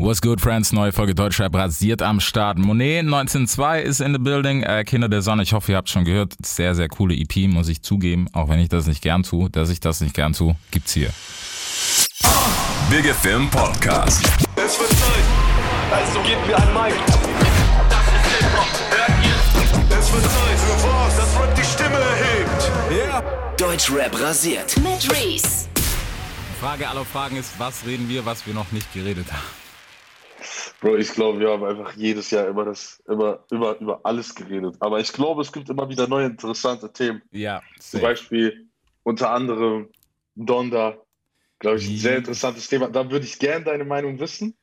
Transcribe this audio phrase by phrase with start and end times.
[0.00, 0.72] What's good, friends?
[0.72, 2.56] Neue Folge Deutschrap rasiert am Start.
[2.56, 4.62] Monet 19.2 ist in the building.
[4.62, 6.34] Äh, Kinder der Sonne, ich hoffe, ihr habt schon gehört.
[6.40, 8.28] Sehr, sehr coole EP, muss ich zugeben.
[8.32, 9.50] Auch wenn ich das nicht gern tue.
[9.50, 11.10] Dass ich das nicht gern tue, gibt's hier.
[12.88, 14.24] Big Film Podcast.
[14.54, 15.24] Es wird Zeit,
[15.90, 16.94] also gebt mir ein Mic.
[17.90, 19.98] Das ist Hip-Hop, hört ihr?
[19.98, 22.70] Es wird Zeit für was, das Rap die Stimme erhebt.
[22.92, 23.22] Yeah.
[23.56, 24.76] Deutschrap rasiert.
[24.76, 25.66] Mit Reese.
[26.60, 29.67] Frage aller Fragen ist, was reden wir, was wir noch nicht geredet haben?
[30.80, 34.76] Bro, ich glaube, wir haben einfach jedes Jahr immer das, immer, immer über alles geredet.
[34.80, 37.22] Aber ich glaube, es gibt immer wieder neue interessante Themen.
[37.30, 38.02] Ja, Zum safe.
[38.02, 38.68] Beispiel
[39.02, 39.88] unter anderem
[40.34, 40.96] Donda.
[41.58, 42.88] Glaube ich, ein sehr interessantes Thema.
[42.88, 44.56] Da würde ich gerne deine Meinung wissen.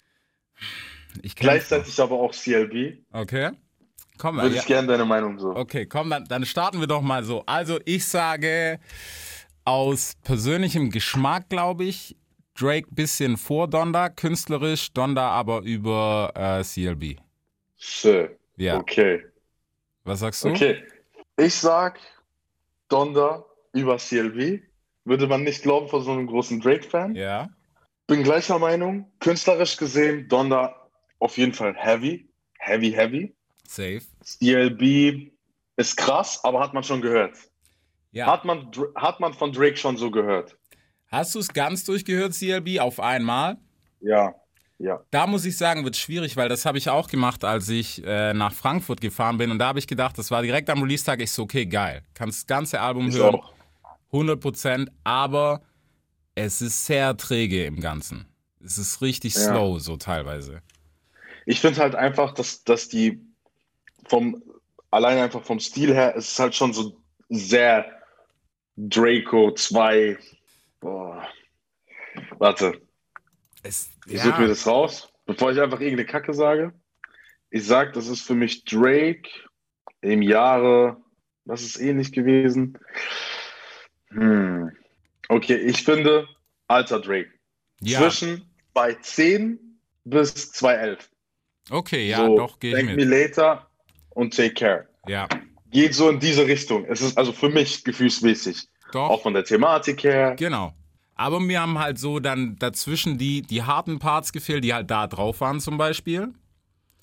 [1.22, 3.00] ich Gleichzeitig aber auch CLB.
[3.12, 3.52] Okay.
[4.18, 4.62] Komm, Würde ja.
[4.62, 5.54] ich gerne deine Meinung so.
[5.56, 7.44] Okay, komm, dann, dann starten wir doch mal so.
[7.46, 8.80] Also, ich sage,
[9.66, 12.16] aus persönlichem Geschmack, glaube ich,
[12.58, 17.20] Drake bisschen vor Donda, künstlerisch, Donda aber über äh, CLB.
[17.78, 18.30] Schön.
[18.56, 18.78] Ja.
[18.78, 19.26] Okay.
[20.06, 20.50] Was sagst du?
[20.50, 20.82] Okay.
[21.38, 22.00] Ich sag
[22.88, 24.62] Donda über CLB.
[25.04, 27.16] Würde man nicht glauben von so einem großen Drake-Fan.
[27.16, 27.50] Ja.
[28.08, 29.12] Bin gleicher Meinung.
[29.20, 32.30] Künstlerisch gesehen, Donda auf jeden Fall heavy.
[32.60, 33.36] Heavy, heavy.
[33.68, 34.02] Safe.
[34.24, 35.32] CLB
[35.76, 37.38] ist krass, aber hat man schon gehört.
[38.12, 38.28] Ja.
[38.28, 40.58] Hat, man, hat man von Drake schon so gehört?
[41.16, 43.58] Hast du es ganz durchgehört, CLB, auf einmal?
[44.02, 44.34] Ja.
[44.78, 45.00] Ja.
[45.12, 48.34] Da muss ich sagen, wird schwierig, weil das habe ich auch gemacht, als ich äh,
[48.34, 49.50] nach Frankfurt gefahren bin.
[49.50, 51.22] Und da habe ich gedacht, das war direkt am Release-Tag.
[51.22, 52.04] Ich so, okay, geil.
[52.14, 53.36] Kannst das ganze Album Ich hören.
[53.36, 53.54] auch.
[54.12, 55.62] 100 Prozent, aber
[56.36, 58.26] es ist sehr träge im Ganzen.
[58.64, 59.42] Es ist richtig Ja.
[59.42, 60.62] slow, so teilweise.
[61.46, 63.22] Ich finde halt einfach, dass, dass die
[64.08, 64.44] vom,
[64.92, 66.98] allein einfach vom Stil her, es ist halt schon so
[67.30, 67.86] sehr
[68.76, 70.18] Draco 2.
[70.86, 71.28] Boah.
[72.38, 72.80] Warte,
[73.64, 76.74] Es, ich suche mir das raus, bevor ich einfach irgendeine Kacke sage.
[77.50, 79.28] Ich sag, das ist für mich Drake
[80.02, 80.98] im Jahre,
[81.46, 82.78] was ist ähnlich gewesen?
[84.10, 84.72] Hm.
[85.28, 86.28] Okay, ich finde
[86.68, 87.32] alter Drake.
[87.82, 87.98] ja.
[87.98, 91.10] Zwischen 210 bis 211.
[91.72, 93.10] Okay, ja, so, doch, gehe ich Thank Me mit.
[93.10, 93.72] Later
[94.12, 94.88] und Take Care.
[95.08, 95.28] Ja,
[95.72, 96.86] Geht so in diese Richtung.
[96.86, 98.68] Es ist also für mich gefühlsmäßig.
[98.96, 99.10] Doch.
[99.10, 100.36] Auch von der Thematik her.
[100.38, 100.74] Genau.
[101.16, 105.08] Aber mir haben halt so dann dazwischen die, die harten Parts gefehlt, die halt da
[105.08, 106.34] drauf waren zum Beispiel.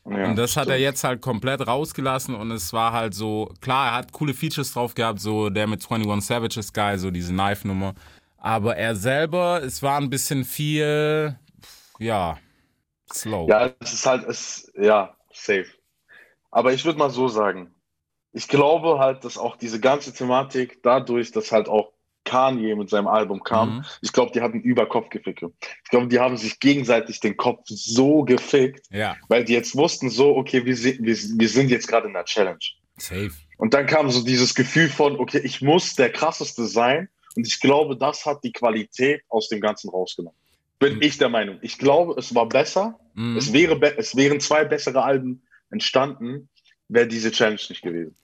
[0.04, 0.80] Ja, Und das hat er stimmt.
[0.80, 4.94] jetzt halt komplett rausgelassen und es war halt so, klar, er hat coole Features drauf
[4.94, 7.94] gehabt, so der mit 21 Savages Guy, so diese Knife-Nummer.
[8.38, 11.38] Aber er selber, es war ein bisschen viel,
[11.98, 12.38] ja,
[13.12, 13.48] slow.
[13.48, 15.66] Ja, es ist halt, es, ja, safe.
[16.50, 17.74] Aber ich würde mal so sagen,
[18.32, 21.92] ich glaube halt, dass auch diese ganze Thematik dadurch, dass halt auch
[22.24, 23.84] Kanye mit seinem Album kam, Mhm.
[24.00, 25.50] ich glaube, die hatten über Kopfgeficke.
[25.84, 30.08] Ich glaube, die haben sich gegenseitig den Kopf so gefickt, Ja, weil die jetzt wussten
[30.08, 32.58] so, okay, wir, sind- wir, wir sind jetzt gerade in der Challenge.
[32.96, 33.32] safe.
[33.58, 37.08] Und dann kam so dieses Gefühl von, okay, ich muss der krasseste sein.
[37.36, 40.38] Und ich glaube, das hat die Qualität aus dem Ganzen rausgenommen.
[40.78, 41.02] Bin Mhm.
[41.02, 41.58] ich der Meinung.
[41.62, 42.98] Ich glaube, es war besser.
[43.14, 43.36] Mhm.
[43.36, 46.48] Es, wäre be es wären zwei bessere Alben entstanden,
[46.88, 48.14] wäre diese Challenge nicht gewesen.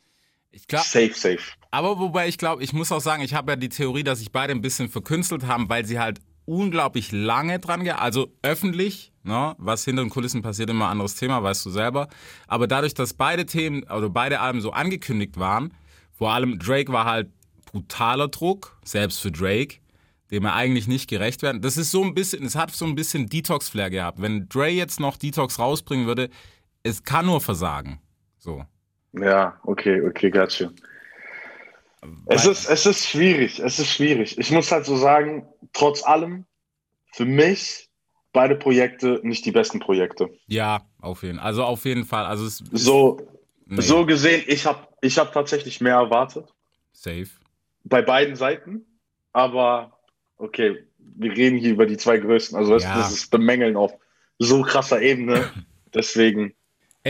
[0.50, 1.38] Ich glaub, Safe, safe.
[1.70, 4.32] Aber wobei ich glaube, ich muss auch sagen, ich habe ja die Theorie, dass sich
[4.32, 9.84] beide ein bisschen verkünstelt haben, weil sie halt unglaublich lange dran also öffentlich, ne, was
[9.84, 12.08] hinter den Kulissen passiert, immer ein anderes Thema, weißt du selber.
[12.46, 15.74] Aber dadurch, dass beide Themen oder beide Alben so angekündigt waren,
[16.10, 17.30] vor allem Drake war halt
[17.66, 19.76] brutaler Druck, selbst für Drake,
[20.30, 21.60] dem er eigentlich nicht gerecht werden.
[21.60, 24.20] Das ist so ein bisschen, es hat so ein bisschen Detox-Flair gehabt.
[24.22, 26.30] Wenn Dre jetzt noch Detox rausbringen würde,
[26.82, 28.00] es kann nur versagen.
[28.38, 28.64] So.
[29.22, 30.70] Ja, okay, okay, gotcha.
[32.26, 34.38] Es ist, es ist schwierig, es ist schwierig.
[34.38, 36.44] Ich muss halt so sagen, trotz allem,
[37.12, 37.88] für mich
[38.32, 40.30] beide Projekte nicht die besten Projekte.
[40.46, 42.24] Ja, auf jeden Also auf jeden Fall.
[42.24, 43.18] Also es So,
[43.66, 46.52] nee, so gesehen, ich habe ich hab tatsächlich mehr erwartet.
[46.92, 47.28] safe.
[47.84, 48.84] bei beiden Seiten,
[49.32, 49.98] aber
[50.36, 52.56] okay, wir reden hier über die zwei größten.
[52.56, 52.96] Also das, Ja.
[52.96, 53.92] das ist Bemängeln auf
[54.38, 55.50] so krasser Ebene.
[55.94, 56.54] Deswegen,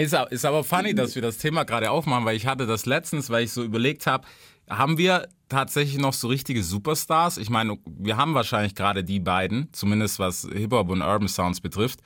[0.02, 3.30] ist, ist aber funny, dass wir das Thema gerade aufmachen, weil ich hatte das letztens,
[3.30, 4.26] weil ich so überlegt habe,
[4.68, 7.38] haben wir tatsächlich noch so richtige Superstars?
[7.38, 12.00] Ich meine, wir haben wahrscheinlich gerade die beiden, zumindest was Hip-Hop und Urban Sounds betrifft.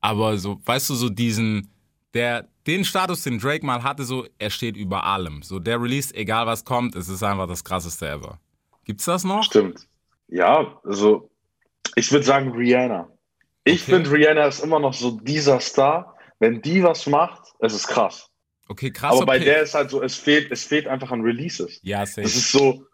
[0.00, 1.70] Aber so, weißt du, so diesen,
[2.12, 5.42] der, den Status, den Drake mal hatte, so, er steht über allem.
[5.42, 8.38] So, der Release, egal was kommt, es ist einfach das krasseste ever.
[8.84, 9.42] Gibt's das noch?
[9.42, 9.86] stimmt.
[10.28, 11.30] Ja, also
[11.94, 13.08] ich würde sagen Rihanna.
[13.64, 13.92] Ich Okay.
[13.92, 16.16] finde, Rihanna ist immer noch so dieser Star.
[16.42, 18.28] Wenn die was macht, es ist krass.
[18.66, 19.46] Okay, krasser aber bei Pick.
[19.46, 21.78] der ist halt so, es fehlt, es fehlt einfach an Releases.
[21.84, 22.22] Ja, safe.
[22.22, 22.84] Das ist so,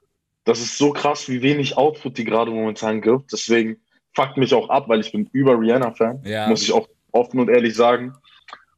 [0.45, 3.33] das ist so krass, wie wenig Output die gerade momentan gibt.
[3.33, 3.79] Deswegen
[4.15, 6.25] fuckt mich auch ab, weil ich bin über Rihanna-Fan.
[6.27, 6.47] Ja.
[6.47, 8.13] Muss ich auch offen und ehrlich sagen.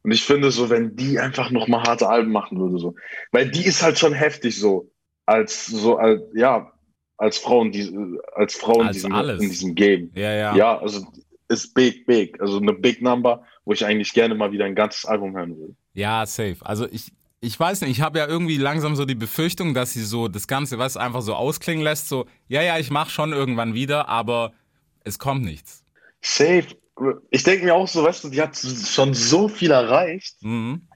[0.03, 2.95] Und ich finde so, wenn die einfach nochmal harte Alben machen würde, so.
[3.33, 4.89] Weil die ist halt schon heftig so.
[5.25, 6.71] Als so, als, ja,
[7.17, 7.93] als Frau in, die,
[8.35, 10.11] als Frau in, Als diesem, in diesem Game.
[10.15, 10.55] Ja, ja.
[10.55, 11.05] Ja, also
[11.49, 12.39] ist big, big.
[12.39, 15.75] Also eine Big Number, wo ich eigentlich gerne mal wieder ein ganzes Album hören will.
[15.93, 16.57] Ja, safe.
[16.61, 17.11] Also ich,
[17.41, 20.47] ich weiß nicht, ich habe ja irgendwie langsam so die Befürchtung, dass sie so das
[20.47, 24.53] Ganze, was einfach so ausklingen lässt, so, ja, ja, ich mache schon irgendwann wieder, aber
[25.03, 25.83] es kommt nichts.
[26.21, 26.67] Safe.
[27.31, 30.35] Ich denke mir auch so, weißt du, die hat schon so viel erreicht.
[30.41, 30.87] Mhm.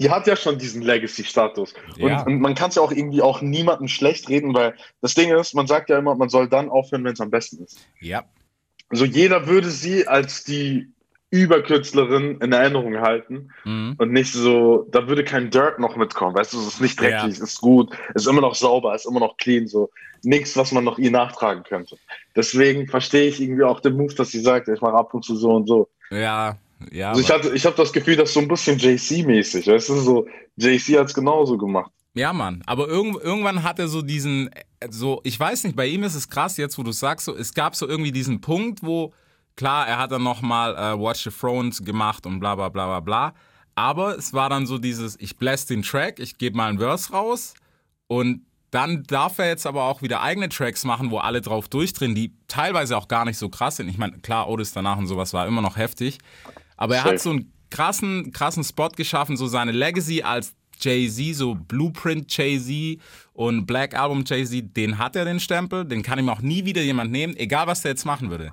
[0.00, 1.74] Die hat ja schon diesen Legacy-Status.
[1.96, 2.22] Ja.
[2.22, 5.30] Und, und man kann es ja auch irgendwie auch niemandem schlecht reden, weil das Ding
[5.36, 7.86] ist, man sagt ja immer, man soll dann aufhören, wenn es am besten ist.
[8.00, 8.24] Ja.
[8.88, 10.90] Also jeder würde sie als die
[11.30, 13.94] Überkünstlerin in Erinnerung halten Mhm.
[13.98, 17.12] und nicht so, da würde kein Dirt noch mitkommen, weißt du, es ist nicht dreckig,
[17.20, 17.26] Ja.
[17.26, 19.90] es ist gut, es ist immer noch sauber, es ist immer noch clean, so
[20.22, 21.96] nichts, was man noch ihr nachtragen könnte.
[22.36, 25.34] Deswegen verstehe ich irgendwie auch den Move, dass sie sagt, ich mache ab und zu
[25.36, 25.88] so und so.
[26.10, 26.58] Ja,
[26.90, 27.10] ja.
[27.10, 29.94] Also ich hatte, ich habe das Gefühl, das ist so ein bisschen JC-mäßig, weißt du,
[29.96, 31.90] so JC hat es genauso gemacht.
[32.14, 32.62] Ja, Mann.
[32.66, 34.48] Aber irgend, irgendwann hat er so diesen,
[34.80, 37.36] äh, so, ich weiß nicht, bei ihm ist es krass, jetzt wo du sagst, so,
[37.36, 39.12] es gab so irgendwie diesen Punkt, wo,
[39.60, 43.00] klar, er hat dann nochmal äh, Watch the Thrones gemacht und bla bla bla bla
[43.00, 43.34] bla.
[43.74, 47.12] Aber es war dann so dieses, ich bless den Track, ich gebe mal ein Verse
[47.12, 47.52] raus
[48.06, 52.14] und dann darf er jetzt aber auch wieder eigene Tracks machen, wo alle drauf durchdrehen,
[52.14, 53.88] die teilweise auch gar nicht so krass sind.
[53.88, 56.16] Ich meine, klar, Otis danach und sowas war immer noch heftig.
[56.78, 57.14] Aber er Safe.
[57.14, 62.98] hat so einen krassen, krassen Spot geschaffen, so seine Legacy als Jay-Z, so Blueprint Jay-Z
[63.34, 66.80] und Black Album Jay-Z, den hat er den Stempel, den kann ihm auch nie wieder
[66.80, 68.52] jemand nehmen, egal was der jetzt machen würde.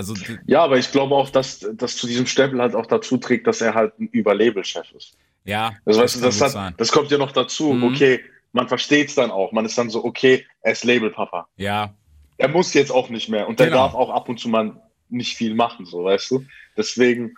[0.00, 0.14] Also,
[0.46, 3.60] Ja, aber ich glaube auch, dass das zu diesem Stempel halt auch dazu trägt, dass
[3.60, 5.16] er halt ein Überlabelchef ist.
[5.44, 7.72] ja, Das, weißt du, das, hat, das kommt ja noch dazu.
[7.72, 7.84] Mhm.
[7.84, 8.20] Okay,
[8.52, 9.52] man versteht es dann auch.
[9.52, 11.46] Man ist dann so, okay, er ist Labelpapa.
[11.56, 11.94] Ja,
[12.38, 13.78] Er muss jetzt auch nicht mehr und der Genau.
[13.84, 14.80] darf auch ab und zu mal
[15.10, 16.44] nicht viel machen, so weißt du.
[16.76, 17.34] Deswegen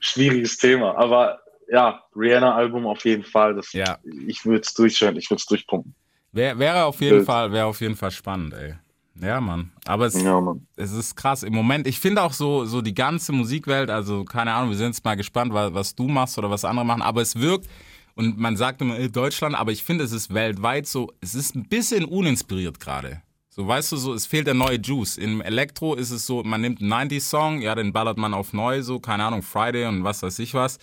[0.00, 0.96] schwieriges Thema.
[0.98, 3.54] Aber ja, Rihanna-Album auf jeden Fall.
[3.54, 3.98] Das, Ja.
[4.26, 5.94] Ich würde es durchhören, ich würde es durchpumpen.
[6.32, 7.26] wär, wäre auf jeden Wild.
[7.26, 8.74] Fall, wäre auf jeden Fall spannend, ey.
[9.20, 9.72] Ja, Mann.
[9.84, 10.66] Aber es, Ja, Mann.
[10.76, 11.42] es ist krass.
[11.42, 14.88] Im Moment, ich finde auch so, so die ganze Musikwelt, also keine Ahnung, wir sind
[14.88, 17.68] jetzt mal gespannt, was, was du machst oder was andere machen, aber es wirkt,
[18.14, 21.54] und man sagt immer äh, Deutschland, aber ich finde, es ist weltweit so, es ist
[21.54, 23.22] ein bisschen uninspiriert gerade.
[23.48, 25.18] So, weißt du, so, es fehlt der neue Juice.
[25.18, 28.82] Im Elektro ist es so, man nimmt einen 90s-Song, ja, den ballert man auf neu,
[28.82, 30.78] so, keine Ahnung, Friday und was weiß ich was.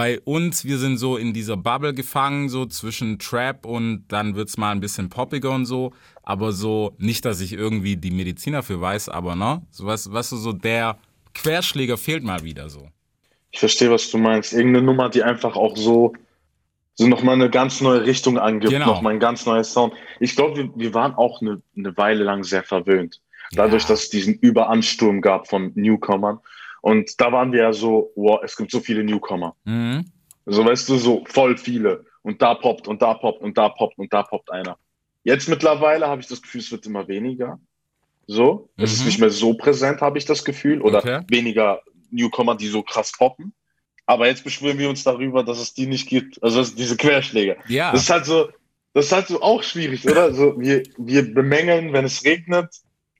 [0.00, 4.56] Bei uns, wir sind so in dieser Bubble gefangen, so zwischen Trap und dann wird's
[4.56, 5.92] mal ein bisschen poppiger und so.
[6.22, 9.60] Aber so, nicht, dass ich irgendwie die Medizin dafür weiß, aber ne?
[9.70, 10.96] So was, du, so der
[11.34, 12.88] Querschläger fehlt mal wieder so.
[13.50, 14.54] Ich verstehe, was du meinst.
[14.54, 16.14] Irgendeine Nummer, die einfach auch so,
[16.94, 18.86] so nochmal eine ganz neue Richtung angibt, Genau.
[18.86, 19.92] nochmal ein ganz neues Sound.
[20.18, 23.20] Ich glaube, wir, wir waren auch eine, eine Weile lang sehr verwöhnt.
[23.52, 23.88] Dadurch, Ja.
[23.90, 26.38] dass es diesen Überansturm gab von Newcomern.
[26.82, 29.54] Und da waren wir ja so, wow, es gibt so viele Newcomer.
[29.64, 30.04] Mhm.
[30.46, 32.04] So, weißt du, so voll viele.
[32.22, 34.76] Und da poppt und da poppt und da poppt und da poppt einer.
[35.22, 37.58] Jetzt mittlerweile habe ich das Gefühl, es wird immer weniger.
[38.26, 39.06] So, es ist Mhm.
[39.06, 40.80] nicht mehr so präsent, habe ich das Gefühl.
[40.82, 41.20] Oder Okay.
[41.28, 41.80] weniger
[42.10, 43.52] Newcomer, die so krass poppen.
[44.06, 46.42] Aber jetzt beschwören wir uns darüber, dass es die nicht gibt.
[46.42, 47.56] Also diese Querschläge.
[47.68, 48.48] Ja, Das ist halt so,
[48.94, 50.32] das ist halt so auch schwierig, oder?
[50.34, 52.68] So, wir, wir bemängeln, wenn es regnet,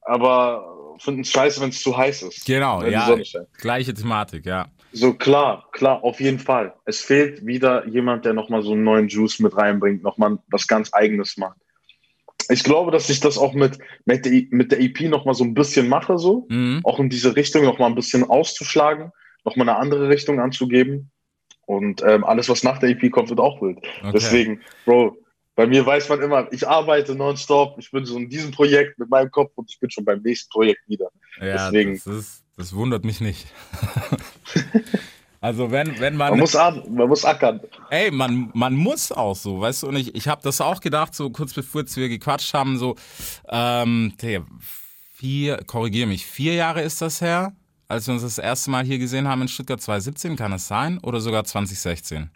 [0.03, 2.45] aber finden es scheiße, wenn es zu heiß ist.
[2.45, 3.17] genau, die ja,
[3.59, 4.69] gleiche Thematik, ja.
[4.93, 6.75] So klar, klar, auf jeden Fall.
[6.85, 10.93] Es fehlt wieder jemand, der nochmal so einen neuen Juice mit reinbringt, nochmal was ganz
[10.93, 11.57] Eigenes macht.
[12.49, 15.55] Ich glaube, dass ich das auch mit, mit, der, mit der EP nochmal so ein
[15.55, 16.47] bisschen mache, so.
[16.49, 16.81] Mhm.
[16.83, 19.13] Auch in diese Richtung nochmal ein bisschen auszuschlagen,
[19.45, 21.11] nochmal eine andere Richtung anzugeben.
[21.67, 23.79] Und ähm, alles, was nach der EP kommt, wird auch wild.
[23.79, 24.11] Okay.
[24.13, 25.17] Deswegen, Bro,
[25.61, 29.11] bei mir weiß man immer, ich arbeite nonstop, ich bin so in diesem Projekt mit
[29.11, 31.11] meinem Kopf und ich bin schon beim nächsten Projekt wieder.
[31.39, 33.47] Ja, deswegen- das, ist, das wundert mich nicht.
[35.43, 37.61] also wenn, wenn man, Man muss, man muss ackern.
[37.91, 41.15] ey, man, man muss auch so, weißt du, und ich, ich habe das auch gedacht,
[41.15, 42.97] so kurz bevor wir gequatscht haben, so,
[43.51, 44.15] ähm,
[45.13, 47.53] vier, korrigiere mich, vier Jahre ist das her,
[47.87, 51.01] als wir uns das erste Mal hier gesehen haben in Stuttgart 2017, kann es sein?
[51.03, 52.31] Oder sogar 2016?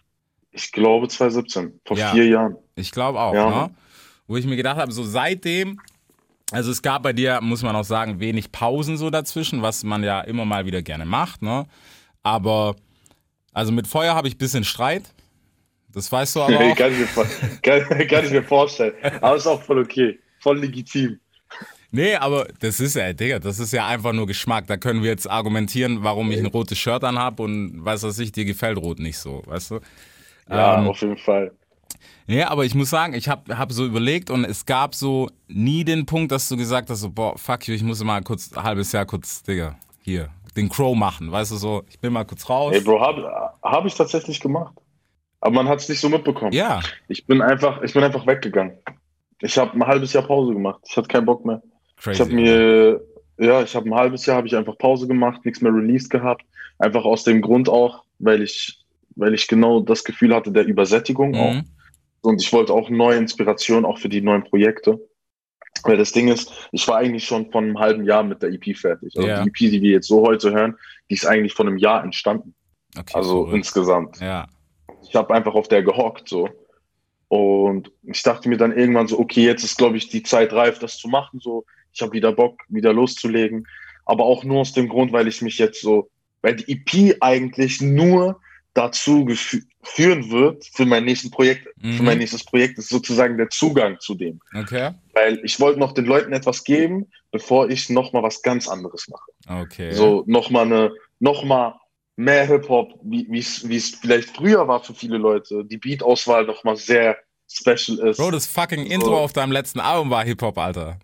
[0.56, 2.12] Ich glaube 2017, vor Ja.
[2.12, 2.56] vier Jahren.
[2.76, 3.50] Ich glaube auch, Ja.
[3.66, 3.74] ne?
[4.28, 5.80] Wo ich mir gedacht habe, so seitdem,
[6.52, 10.02] also es gab bei dir, muss man auch sagen, wenig Pausen so dazwischen, was man
[10.04, 11.66] ja immer mal wieder gerne macht, ne?
[12.22, 12.76] Aber,
[13.52, 15.02] also mit Feuer habe ich ein bisschen Streit.
[15.92, 16.76] Das weißt du aber auch.
[16.76, 17.26] kann, ich mir,
[17.62, 18.94] kann, kann ich mir vorstellen.
[19.20, 20.18] Aber ist auch voll okay.
[20.40, 21.18] Voll legitim.
[21.90, 24.66] Nee, aber das ist ja, Digga, das ist ja einfach nur Geschmack.
[24.66, 28.32] Da können wir jetzt argumentieren, warum ich ein rotes Shirt anhab und weiß was ich,
[28.32, 29.80] dir gefällt rot nicht so, weißt du?
[30.48, 31.52] Ja, Ähm, auf jeden Fall.
[32.26, 35.84] Nee, aber ich muss sagen, ich habe hab so überlegt und es gab so nie
[35.84, 38.62] den Punkt, dass du gesagt hast, so, boah, fuck you, ich muss mal kurz ein
[38.62, 42.48] halbes Jahr kurz, Digga, hier, den Crow machen, weißt du, so, ich bin mal kurz
[42.48, 42.74] raus.
[42.74, 44.74] Ey, Bro, habe hab ich tatsächlich gemacht.
[45.40, 46.52] Aber man hat es nicht so mitbekommen.
[46.52, 48.78] Ja, Ich bin einfach, ich bin einfach weggegangen.
[49.40, 50.80] Ich habe ein halbes Jahr Pause gemacht.
[50.88, 51.62] Ich hatte keinen Bock mehr.
[51.98, 52.20] Ich crazy.
[52.20, 53.00] habe mir,
[53.36, 56.46] ja, ich habe ein halbes Jahr habe ich einfach Pause gemacht, nichts mehr released gehabt.
[56.78, 58.83] Einfach aus dem Grund auch, weil ich,
[59.16, 61.52] weil ich genau das Gefühl hatte der Übersättigung auch.
[61.54, 61.64] mhm.
[62.22, 64.98] Und ich wollte auch neue Inspiration auch für die neuen Projekte.
[65.82, 68.74] Weil das Ding ist, ich war eigentlich schon von einem halben Jahr mit der EP
[68.76, 69.12] fertig.
[69.16, 69.42] Also Ja.
[69.42, 70.76] die EP, die wir jetzt so heute hören,
[71.10, 72.54] die ist eigentlich von einem Jahr entstanden.
[72.96, 73.56] okay, Also verrückt.
[73.56, 74.20] insgesamt.
[74.20, 74.46] ja,
[75.06, 76.48] Ich habe einfach auf der gehockt so.
[77.28, 80.78] Und ich dachte mir dann irgendwann so, okay, jetzt ist, glaube ich, die Zeit reif,
[80.78, 81.40] das zu machen.
[81.40, 83.66] So, ich habe wieder Bock, wieder loszulegen.
[84.06, 86.08] Aber auch nur aus dem Grund, weil ich mich jetzt so,
[86.42, 88.40] weil die EP eigentlich nur
[88.74, 89.26] dazu
[89.82, 92.04] führen wird für mein nächstes Projekt, für Mhm.
[92.04, 94.40] mein nächstes Projekt ist sozusagen der Zugang zu dem.
[94.54, 98.68] okay, Weil ich wollte noch den Leuten etwas geben, bevor ich noch mal was ganz
[98.68, 99.62] anderes mache.
[99.62, 99.92] okay.
[99.92, 101.78] So noch mal eine, noch mal
[102.16, 105.64] mehr Hip-Hop, wie es vielleicht früher war für viele Leute.
[105.64, 107.16] Die Beat-Auswahl noch mal sehr
[107.48, 108.16] special ist.
[108.18, 109.16] Bro, das fucking Intro So.
[109.16, 110.98] auf deinem letzten Album war Hip-Hop, Alter.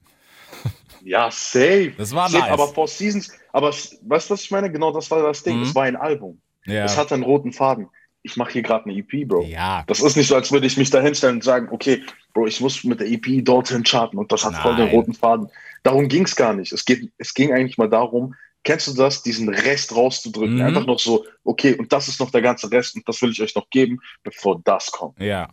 [1.04, 1.92] ja, safe.
[1.98, 2.42] Das war safe.
[2.44, 2.52] nice.
[2.52, 4.70] Aber Four Seasons, aber weißt du, was ich meine?
[4.70, 5.58] Genau, das war das Ding.
[5.58, 5.62] Mhm.
[5.64, 6.40] Es war ein Album.
[6.70, 6.84] Ja.
[6.84, 7.88] Es hat einen roten Faden.
[8.22, 9.42] Ich mache hier gerade eine EP, Bro.
[9.44, 9.82] ja.
[9.86, 12.02] Das ist nicht so, als würde ich mich da hinstellen und sagen, okay,
[12.34, 14.94] Bro, ich muss mit der EP dorthin charten und das hat voll den Nein.
[14.94, 15.48] roten Faden.
[15.82, 16.72] Darum ging es gar nicht.
[16.72, 20.56] Es, geht, es ging eigentlich mal darum, kennst du das, diesen Rest rauszudrücken?
[20.56, 20.60] Mhm.
[20.62, 23.40] Einfach noch so, okay, und das ist noch der ganze Rest und das will ich
[23.40, 25.18] euch noch geben, bevor das kommt.
[25.18, 25.48] Ja.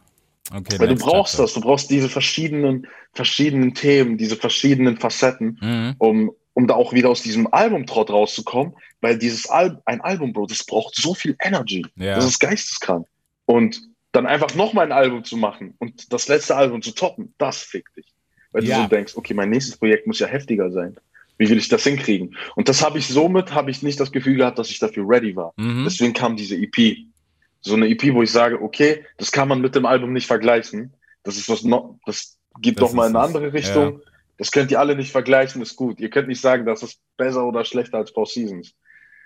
[0.54, 0.78] Okay.
[0.80, 1.44] Weil du brauchst chapter.
[1.44, 5.96] das, du brauchst diese verschiedenen, verschiedenen Themen, diese verschiedenen Facetten, Mhm.
[6.00, 10.48] um, um da auch wieder aus diesem Albumtrott rauszukommen, weil dieses Al ein Album, Bro,
[10.48, 11.86] das braucht so viel Energy.
[11.98, 12.16] Ja.
[12.16, 13.06] Das ist geisteskrank.
[13.46, 13.80] Und
[14.12, 17.96] dann einfach nochmal ein Album zu machen und das letzte Album zu toppen, das fickt
[17.96, 18.08] dich.
[18.54, 18.78] Weil Ja.
[18.78, 20.98] du so denkst, okay, mein nächstes Projekt muss ja heftiger sein.
[21.38, 22.36] Wie will ich das hinkriegen?
[22.56, 25.36] Und das habe ich somit, habe ich nicht das Gefühl gehabt, dass ich dafür ready
[25.36, 25.54] war.
[25.58, 25.84] Mhm.
[25.84, 27.06] Deswegen kam diese EP.
[27.62, 30.92] So eine EP, wo ich sage, okay, das kann man mit dem Album nicht vergleichen.
[31.22, 34.02] Das ist was noch, das geht Das doch mal in eine andere Richtung.
[34.38, 36.00] Das könnt ihr alle nicht vergleichen, ist gut.
[36.00, 38.74] Ihr könnt nicht sagen, das ist besser oder schlechter als Four Seasons.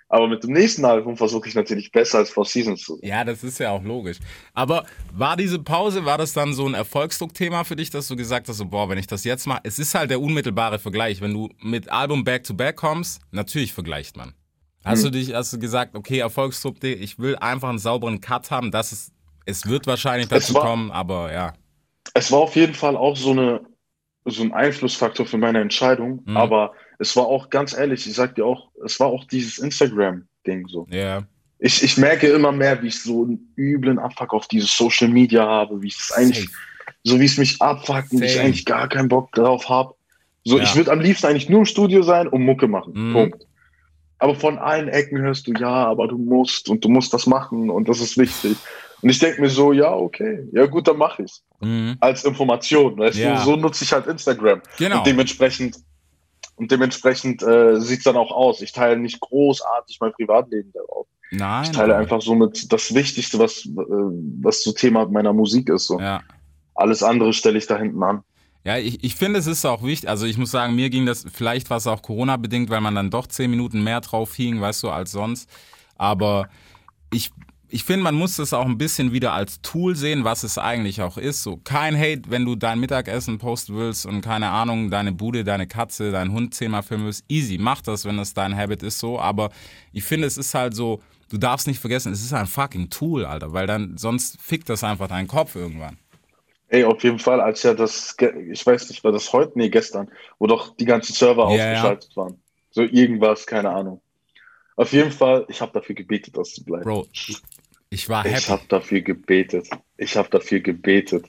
[0.07, 3.07] Aber mit dem nächsten Album versuche ich natürlich besser als Four Seasons zu sein.
[3.09, 4.17] Ja, das ist ja auch logisch.
[4.53, 8.49] Aber war diese Pause, war das dann so ein Erfolgsdruckthema für dich, dass du gesagt
[8.49, 11.21] hast, so, boah, wenn ich das jetzt mache, es ist halt der unmittelbare Vergleich.
[11.21, 14.33] Wenn du mit Album Back-to-Back kommst, natürlich vergleicht man.
[14.83, 15.11] Hast Hm.
[15.11, 18.91] du dich, hast du gesagt, okay, Erfolgsdruck, ich will einfach einen sauberen Cut haben, das
[18.91, 19.11] ist,
[19.45, 21.53] es wird wahrscheinlich dazu war- kommen, aber ja.
[22.13, 23.61] Es war auf jeden Fall auch so eine,
[24.25, 26.21] so ein Einflussfaktor für meine Entscheidung.
[26.25, 26.37] Mhm.
[26.37, 30.67] Aber es war auch ganz ehrlich, ich sag dir auch, es war auch dieses Instagram-Ding
[30.67, 30.87] so.
[30.91, 31.23] Ja,
[31.59, 35.45] Ich, ich merke immer mehr, wie ich so einen üblen Abfuck auf dieses Social Media
[35.45, 36.49] habe, wie ich es eigentlich,
[37.03, 39.93] so wie es mich abfuckt und ich eigentlich gar keinen Bock drauf habe.
[40.43, 40.63] So, Ja.
[40.63, 42.93] ich würde am liebsten eigentlich nur im Studio sein und Mucke machen.
[42.95, 43.13] Mhm.
[43.13, 43.47] Punkt.
[44.19, 47.71] Aber von allen Ecken hörst du, ja, aber du musst und du musst das machen
[47.71, 48.55] und das ist wichtig.
[49.01, 51.41] Und ich denke mir so, ja, okay, ja gut, dann mache ich's.
[51.59, 51.97] Mhm.
[51.99, 53.35] Als Information, weißt Ja.
[53.35, 54.61] du, so nutze ich halt Instagram.
[54.77, 54.97] Genau.
[54.99, 55.77] Und dementsprechend,
[56.55, 58.61] und dementsprechend äh, sieht's dann auch aus.
[58.61, 61.07] Ich teile nicht großartig mein Privatleben darauf.
[61.31, 61.63] Nein.
[61.63, 63.69] Ich teile aber- einfach somit das Wichtigste, was, äh,
[64.41, 65.87] was so Thema meiner Musik ist.
[65.87, 65.99] So.
[65.99, 66.21] Ja.
[66.75, 68.23] Alles andere stelle ich da hinten an.
[68.63, 70.07] Ja, ich, ich finde, es ist auch wichtig.
[70.07, 73.09] Also ich muss sagen, mir ging das, vielleicht war es auch Corona-bedingt, weil man dann
[73.09, 75.49] doch zehn Minuten mehr drauf hing, weißt du, als sonst.
[75.97, 76.47] Aber
[77.11, 77.31] ich,
[77.71, 81.01] ich finde, man muss das auch ein bisschen wieder als Tool sehen, was es eigentlich
[81.01, 81.41] auch ist.
[81.41, 85.67] So kein Hate, wenn du dein Mittagessen posten willst und keine Ahnung, deine Bude, deine
[85.67, 87.23] Katze, dein Hund zehnmal filmen willst.
[87.29, 89.19] Easy, mach das, wenn das dein Habit ist so.
[89.19, 89.51] Aber
[89.93, 93.25] ich finde, es ist halt so, du darfst nicht vergessen, es ist ein fucking Tool,
[93.25, 95.97] Alter, weil dann sonst fickt das einfach deinen Kopf irgendwann.
[96.67, 98.15] Ey, auf jeden Fall, als ja das,
[98.51, 99.53] ich weiß nicht, war das heute?
[99.55, 100.09] Nee, gestern,
[100.39, 101.71] wo doch die ganzen Server Ja, ja.
[101.71, 102.41] ausgeschaltet waren.
[102.69, 104.01] So irgendwas, keine Ahnung.
[104.77, 106.83] Auf jeden Fall, ich habe dafür gebetet, das zu bleiben.
[106.83, 107.07] Bro,
[107.91, 108.45] ich, ich war Ich happy.
[108.45, 109.69] habe dafür gebetet.
[109.97, 111.25] Ich habe dafür gebetet.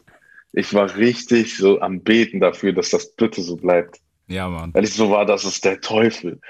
[0.54, 4.00] Ich war richtig so am Beten dafür, dass das bitte so bleibt.
[4.28, 4.72] Ja, Mann.
[4.72, 6.40] Weil ich so war, das ist der Teufel.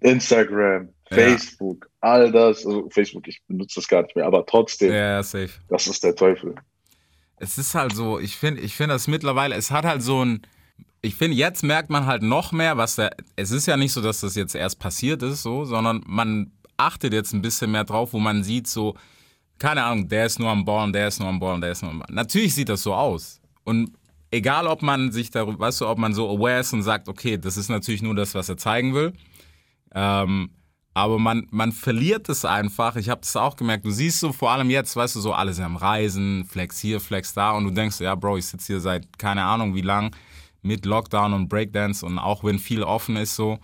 [0.00, 1.16] Instagram, Ja.
[1.16, 2.64] Facebook, all das.
[2.66, 5.50] Also Facebook, ich benutze das gar nicht mehr, aber trotzdem, Ja, ja, safe.
[5.68, 6.54] das ist der Teufel.
[7.36, 10.42] Es ist halt so, ich finde, ich finde das mittlerweile, es hat halt so ein,
[11.02, 14.00] ich finde, jetzt merkt man halt noch mehr, was da, es ist ja nicht so,
[14.02, 18.12] dass das jetzt erst passiert ist, so, sondern man achtet jetzt ein bisschen mehr drauf,
[18.12, 18.94] wo man sieht, so,
[19.60, 21.92] keine Ahnung, der ist nur am Ballen, der ist nur am Ballen, der ist nur
[21.92, 22.14] am Ballen.
[22.14, 23.40] Natürlich sieht das so aus.
[23.62, 23.92] Und
[24.30, 27.36] egal, ob man sich darüber, weißt du, ob man so aware ist und sagt, okay,
[27.36, 29.12] das ist natürlich nur das, was er zeigen will.
[29.94, 30.50] Ähm,
[30.94, 32.96] aber man, man verliert es einfach.
[32.96, 33.84] Ich habe das auch gemerkt.
[33.84, 36.98] Du siehst so vor allem jetzt, weißt du, so alle sind am Reisen, Flex hier,
[36.98, 37.52] Flex da.
[37.52, 40.16] Und du denkst, ja, Bro, ich sitze hier seit keine Ahnung wie lang
[40.62, 43.58] mit Lockdown und Breakdance und auch wenn viel offen ist so.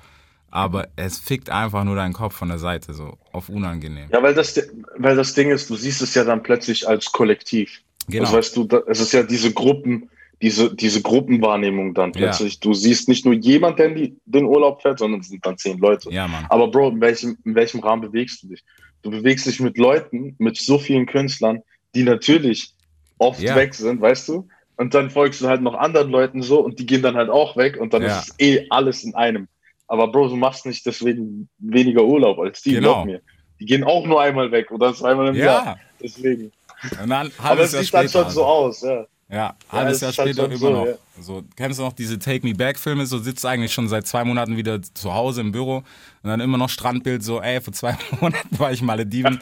[0.57, 4.09] Aber es fickt einfach nur deinen Kopf von der Seite, so auf unangenehm.
[4.13, 4.61] Ja, weil das,
[4.97, 7.83] weil das Ding ist, du siehst es ja dann plötzlich als Kollektiv.
[8.09, 8.25] Genau.
[8.25, 10.09] Das weißt du, da, es ist ja diese Gruppen,
[10.41, 12.19] diese, diese Gruppenwahrnehmung dann Ja.
[12.19, 12.61] plötzlich.
[12.61, 15.79] Du siehst nicht nur jemand, der in den Urlaub fährt, sondern es sind dann zehn
[15.79, 16.11] Leute.
[16.11, 16.47] Ja, Mann.
[16.49, 18.63] Aber Bro, in welchem, in welchem Rahmen bewegst du dich?
[19.03, 21.61] Du bewegst dich mit Leuten, mit so vielen Künstlern,
[21.95, 22.73] die natürlich
[23.19, 23.55] oft Ja.
[23.57, 24.49] weg sind, weißt du?
[24.77, 27.57] Und dann folgst du halt noch anderen Leuten so und die gehen dann halt auch
[27.57, 28.09] weg und dann Ja.
[28.21, 29.49] ist es eh alles in einem.
[29.89, 32.95] Aber Bro, du machst nicht deswegen weniger Urlaub als die, Genau.
[32.95, 33.21] glaub mir.
[33.61, 35.65] Die gehen auch nur einmal weg oder zweimal im Jahr.
[35.65, 36.53] Ja, Deswegen.
[37.01, 38.25] und dann Aber es Jahr sieht dann später.
[38.25, 38.53] schon so Alter.
[38.53, 39.07] aus, ja.
[39.29, 40.87] Ja, halbes es Jahr halt später schon immer so, noch.
[40.87, 40.95] ja.
[41.21, 43.07] So, kennst du noch diese Take Me Back Filme?
[43.07, 45.85] So sitzt du eigentlich schon seit zwei Monaten wieder zu Hause im Büro und
[46.31, 49.41] dann immer noch Strandbild, so, ey, vor zwei Monaten war ich Malediven.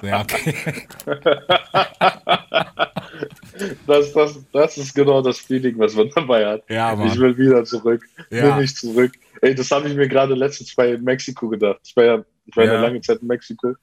[0.00, 0.54] So, ja, okay.
[3.86, 6.62] Das, das, das ist genau das Feeling, was man dabei hat.
[6.68, 7.08] Ja, Mann.
[7.08, 8.02] Ich will wieder zurück.
[8.30, 8.48] Ja.
[8.48, 9.12] Nimm mich zurück.
[9.42, 11.80] Ey, das habe ich mir gerade letztens bei Mexiko gedacht.
[11.84, 13.74] Ich war ja, ich war ja eine lange Zeit in Mexiko.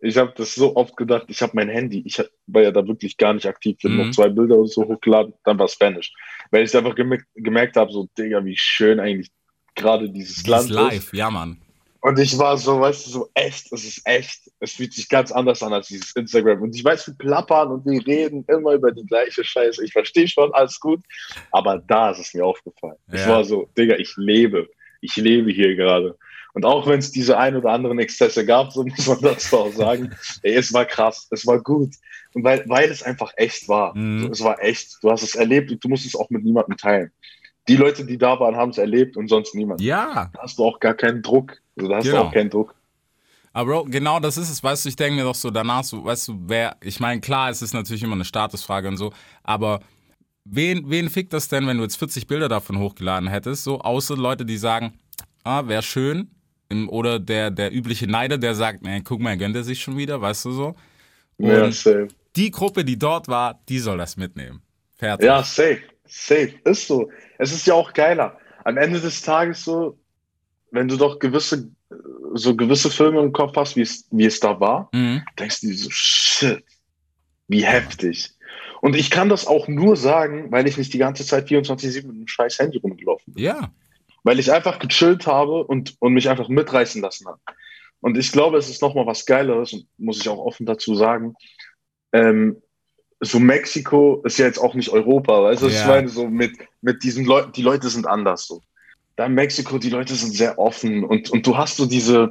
[0.00, 3.16] Ich habe das so oft gedacht, ich habe mein Handy, ich war ja da wirklich
[3.16, 3.98] gar nicht aktiv, bin Mhm.
[3.98, 6.12] noch zwei Bilder und so hochgeladen, dann war Spanish.
[6.50, 9.30] Weil ich einfach gemerkt, gemerkt habe, so, Digga, wie schön eigentlich
[9.74, 10.76] gerade dieses Das Land ist ist.
[10.76, 11.58] live, ja, Mann.
[12.02, 14.48] Und ich war so, weißt du, so echt, es ist echt.
[14.60, 16.62] Es fühlt sich ganz anders an als dieses Instagram.
[16.62, 19.84] Und ich weiß, wir plappern und wir reden immer über die gleiche Scheiße.
[19.84, 21.00] Ich verstehe schon, alles gut.
[21.50, 22.96] Aber da ist es mir aufgefallen.
[23.08, 23.30] Es Ja.
[23.30, 24.68] war so, Digga, ich lebe.
[25.06, 26.16] Ich lebe hier gerade.
[26.52, 29.72] Und auch wenn es diese ein oder anderen Exzesse gab, so muss man das auch
[29.72, 31.94] sagen, ey, es war krass, es war gut.
[32.32, 33.94] Und weil, weil es einfach echt war.
[33.96, 34.20] Mhm.
[34.22, 34.96] So, es war echt.
[35.02, 37.10] Du hast es erlebt und du musst es auch mit niemandem teilen.
[37.68, 39.80] Die Leute, die da waren, haben es erlebt und sonst niemand.
[39.80, 41.56] Ja, Da hast du auch gar keinen Druck.
[41.76, 42.22] Also da hast Genau.
[42.22, 42.74] du auch keinen Druck.
[43.52, 46.04] aber Bro, genau das ist es, weißt du, ich denke mir doch so danach, so,
[46.04, 49.80] weißt du, wer, ich meine, klar, es ist natürlich immer eine Statusfrage und so, aber
[50.50, 54.16] wen, wen fickt das denn, wenn du jetzt 40 Bilder davon hochgeladen hättest, so, außer
[54.16, 54.94] Leute, die sagen,
[55.44, 56.30] ah, wäre schön,
[56.88, 60.20] oder der, der übliche Neider, der sagt, nee, guck mal, gönnt er sich schon wieder,
[60.20, 60.76] weißt du so.
[61.38, 62.08] Und Ja, safe.
[62.34, 64.62] die Gruppe, die dort war, die soll das mitnehmen.
[64.96, 65.26] Fertig.
[65.26, 65.82] Ja, safe.
[66.08, 66.52] Safe.
[66.64, 67.10] Ist so.
[67.38, 68.38] Es ist ja auch geiler.
[68.64, 69.98] Am Ende des Tages so,
[70.70, 71.70] wenn du doch gewisse,
[72.34, 75.22] so gewisse Filme im Kopf hast, wie es, wie es da war, Mhm.
[75.38, 76.64] denkst du dir so, shit,
[77.48, 78.30] wie heftig.
[78.86, 82.14] Und ich kann das auch nur sagen, weil ich nicht die ganze Zeit 24-7 mit
[82.14, 83.42] einem scheiß Handy rumgelaufen bin.
[83.42, 83.72] Ja,
[84.22, 87.40] Weil ich einfach gechillt habe und, und mich einfach mitreißen lassen habe.
[87.98, 91.34] Und ich glaube, es ist nochmal was Geileres, und muss ich auch offen dazu sagen.
[92.12, 92.62] Ähm,
[93.18, 95.80] so Mexiko ist ja jetzt auch nicht Europa, weißt du, Ja.
[95.80, 96.08] ich meine?
[96.08, 98.60] So mit, mit diesen Leuten, die Leute sind anders so.
[99.16, 102.30] Da in Mexiko, die Leute sind sehr offen und, und du hast so diese,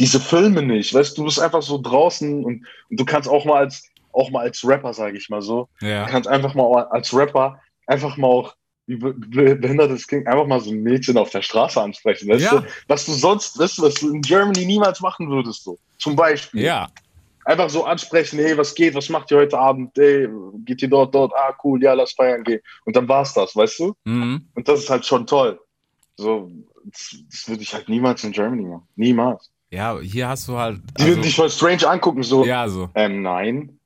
[0.00, 3.44] diese Filme nicht, weißt du, du bist einfach so draußen und, und du kannst auch
[3.44, 6.04] mal als, auch mal als Rapper, sage ich mal so, ja.
[6.04, 8.54] Du kannst einfach mal als Rapper einfach mal auch,
[8.86, 12.28] wie be- be- behindert das klingt, einfach mal so ein Mädchen auf der Straße ansprechen.
[12.28, 12.60] Weißt Ja.
[12.60, 15.78] du, was du sonst, weißt du, was du in Germany niemals machen würdest, so.
[15.98, 16.62] Zum Beispiel.
[16.62, 16.88] Ja,
[17.44, 19.90] Einfach so ansprechen, hey, was geht, was macht ihr heute Abend?
[19.98, 20.28] Hey,
[20.64, 21.32] geht ihr dort, dort?
[21.34, 22.60] Ah, cool, ja, lass feiern gehen.
[22.84, 23.94] Und dann war's das, weißt du?
[24.04, 24.46] mhm.
[24.54, 25.58] Und das ist halt schon toll.
[26.16, 26.48] So,
[26.84, 28.86] das, das würde ich halt niemals in Germany machen.
[28.94, 29.50] Niemals.
[29.70, 30.80] ja, hier hast du halt.
[31.00, 32.90] Die würden dich voll strange angucken, so, ja, so.
[32.94, 33.76] ähm, nein.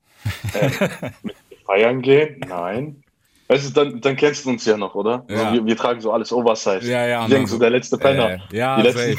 [1.23, 1.35] Mit
[1.65, 2.41] feiern gehen?
[2.47, 3.03] Nein.
[3.49, 5.25] Weißt du, dann, dann kennst du uns ja noch, oder?
[5.29, 5.37] Ja.
[5.37, 6.81] So, wir, wir tragen so alles Oversize.
[6.81, 7.23] Ja, ja.
[7.23, 8.41] Ich denke so, der letzte Penner.
[8.51, 9.17] Äh, ja, letzten-.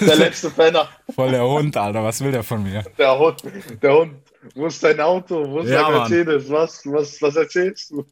[0.06, 0.88] Der letzte Penner.
[1.14, 2.02] Voll der Hund, Alter.
[2.02, 2.82] Was will der von mir?
[2.96, 3.42] Der Hund.
[3.82, 4.14] Der Hund.
[4.54, 5.46] Wo ist dein Auto?
[5.46, 5.92] Wo ist Ja, dein.
[5.92, 6.50] Mercedes?
[6.50, 8.06] Was, was, was erzählst du?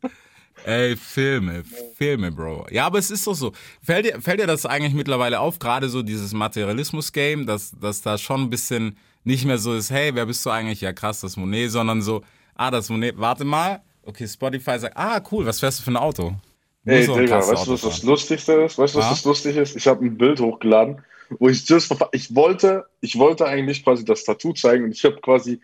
[0.67, 1.63] Ey, Filme,
[1.97, 2.67] Filme, Bro.
[2.71, 3.53] Ja, aber es ist doch so.
[3.83, 8.19] Fällt dir, fällt dir das eigentlich mittlerweile auf, gerade so dieses Materialismus-Game, dass, dass da
[8.19, 10.81] schon ein bisschen nicht mehr so ist, hey, wer bist du eigentlich?
[10.81, 12.23] Ja, krass, das Monet, sondern so,
[12.55, 13.83] ah, das Monet, warte mal.
[14.03, 16.35] Okay, Spotify sagt, ah, cool, was fährst du für ein Auto?
[16.85, 18.03] Ey, so Digga, weißt du, was das.
[18.03, 18.79] Lustigste ist?
[18.79, 19.11] Weißt du, was Ja?
[19.11, 19.77] das Lustige ist?
[19.77, 21.03] Ich habe ein Bild hochgeladen,
[21.39, 25.21] wo ich just, ich wollte, ich wollte eigentlich quasi das Tattoo zeigen und ich habe
[25.21, 25.61] quasi,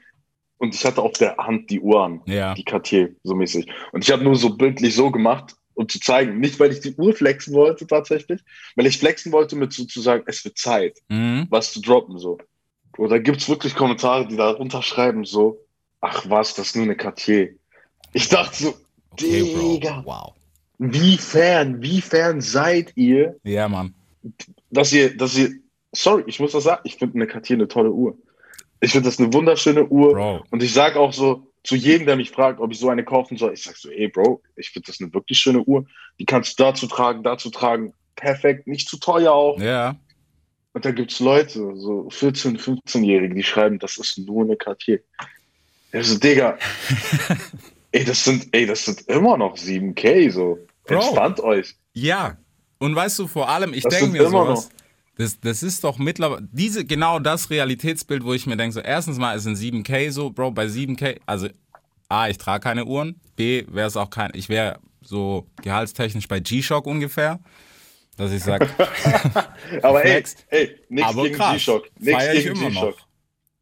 [0.58, 2.20] und ich hatte auf der Hand die Uhr an.
[2.26, 3.66] Ja, die Cartier, so mäßig.
[3.92, 6.94] Und ich habe nur so bildlich so gemacht, um zu zeigen, nicht weil ich die
[6.94, 8.40] Uhr flexen wollte tatsächlich,
[8.76, 11.46] weil ich flexen wollte mit sozusagen, es wird Zeit, mhm.
[11.48, 12.38] was zu droppen so.
[12.98, 15.58] Oder gibt's wirklich Kommentare, die da runterschreiben so,
[16.00, 17.50] ach was, das ist nur eine Cartier.
[18.12, 18.74] Ich dachte so,
[19.10, 20.00] okay, Digga.
[20.02, 20.12] Bro.
[20.12, 20.32] Wow.
[20.78, 23.94] wie fern, wie fern seid ihr, Ja, Mann.
[24.70, 25.50] dass ihr, dass ihr,
[25.92, 28.16] sorry, ich muss das sagen, ich finde eine Cartier eine tolle Uhr.
[28.80, 30.12] Ich finde das eine wunderschöne Uhr.
[30.12, 30.44] Bro.
[30.50, 33.38] Und ich sage auch so zu jedem, der mich fragt, ob ich so eine kaufen
[33.38, 35.86] soll, ich sag so, ey Bro, ich finde das eine wirklich schöne Uhr.
[36.18, 37.94] Die kannst du dazu tragen, dazu tragen.
[38.16, 39.58] Perfekt, nicht zu teuer auch.
[39.58, 39.96] Ja.
[40.74, 45.00] Und da gibt's Leute, so 14-, 15-Jährige, die schreiben, das ist nur eine Cartier.
[45.92, 46.58] Ich so, Digga,
[47.92, 50.58] ey, das sind, ey, das sind immer noch 7K, so.
[50.84, 50.96] Bro.
[50.96, 51.76] Entspannt euch.
[51.92, 52.36] Ja.
[52.78, 54.68] Und weißt du, vor allem, ich denke mir sowas.
[55.16, 59.16] Das, das ist doch mittlerweile, diese, genau das Realitätsbild, wo ich mir denke, so, erstens
[59.16, 61.48] mal ist ein 7K so, Bro, bei 7K, also
[62.08, 66.40] A, ich trage keine Uhren, B, wäre es auch kein, ich wäre so gehaltstechnisch bei
[66.40, 67.38] G-Shock ungefähr,
[68.16, 68.68] dass ich sage,
[69.82, 71.84] Aber ey, ey, nichts aber gegen G-Shock.
[71.98, 72.96] Nichts gegen immer G-Shock.
[72.98, 73.06] noch.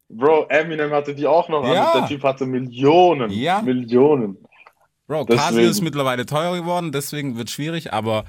[0.09, 1.91] Bro, Eminem hatte die auch noch Ja.
[1.91, 1.99] an.
[2.01, 3.31] Der Typ hatte Millionen.
[3.31, 3.61] Ja.
[3.61, 4.37] Millionen.
[5.07, 5.39] Bro, Deswegen.
[5.41, 8.23] Casio ist mittlerweile teurer geworden, deswegen wird schwierig, aber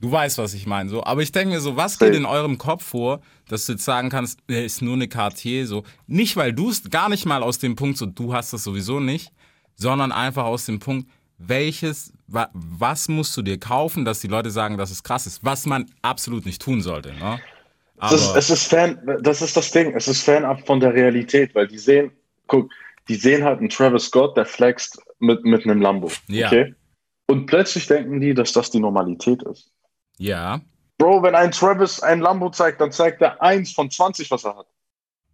[0.00, 0.88] du weißt, was ich meine.
[0.90, 1.04] So.
[1.04, 2.18] Aber ich denke mir so, was geht Safe.
[2.18, 5.84] in eurem Kopf vor, dass du jetzt sagen kannst, er ist nur eine Cartier, so.
[6.06, 8.98] Nicht, weil du es gar nicht mal aus dem Punkt, so, du hast das sowieso
[8.98, 9.30] nicht,
[9.76, 11.08] sondern einfach aus dem Punkt,
[11.38, 15.44] welches, wa, was musst du dir kaufen, dass die Leute sagen, dass es krass ist,
[15.44, 17.40] was man absolut nicht tun sollte, ne?
[18.02, 19.94] Es ist, es ist Fan, das ist das Ding.
[19.96, 22.10] Es ist fernab von der Realität, weil die sehen,
[22.46, 22.70] guck,
[23.08, 26.10] die sehen halt einen Travis Scott, der flext mit, mit einem Lambo.
[26.28, 26.48] Ja.
[26.48, 26.74] Okay?
[27.26, 29.72] Und plötzlich denken die, dass das die Normalität ist.
[30.18, 30.60] ja,
[30.98, 34.56] Bro, wenn ein Travis ein Lambo zeigt, dann zeigt er eins von 20, was er
[34.56, 34.66] hat.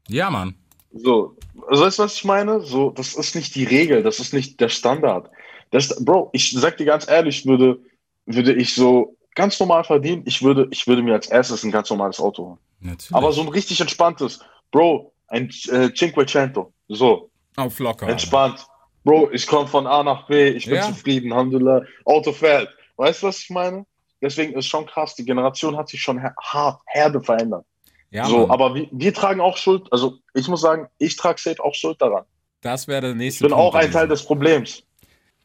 [0.09, 0.55] ja, Mann.
[0.95, 1.37] So,
[1.69, 2.61] also weißt du, was ich meine?
[2.61, 5.31] So, das ist nicht die Regel, das ist nicht der Standard.
[5.73, 7.81] Das, Bro, ich sag dir ganz ehrlich, würde,
[8.27, 11.91] würde ich so ganz normal verdienen, ich würde, ich würde mir als erstes ein ganz
[11.91, 12.59] normales Auto holen.
[12.81, 13.15] Natürlich.
[13.15, 14.39] Aber so ein richtig entspanntes,
[14.71, 18.03] Bro, ein äh, Cinquecento, so, auf locker.
[18.07, 18.13] Alter.
[18.13, 18.65] entspannt.
[19.05, 20.83] Bro, ich komme von A nach B, ich bin Ja.
[20.83, 22.69] zufrieden, Alhamdulillah, Auto fährt.
[22.97, 23.85] Weißt du, was ich meine?
[24.21, 27.65] Deswegen ist schon krass, die Generation hat sich schon her hart, herde verändert.
[28.11, 28.51] Ja, so, Mann.
[28.51, 32.01] aber wir, wir tragen auch Schuld, also ich muss sagen, ich trage safe auch Schuld
[32.01, 32.25] daran.
[32.61, 33.91] das wäre der Ich nächste bin Punkt auch ein.
[33.91, 34.83] Teil des Problems.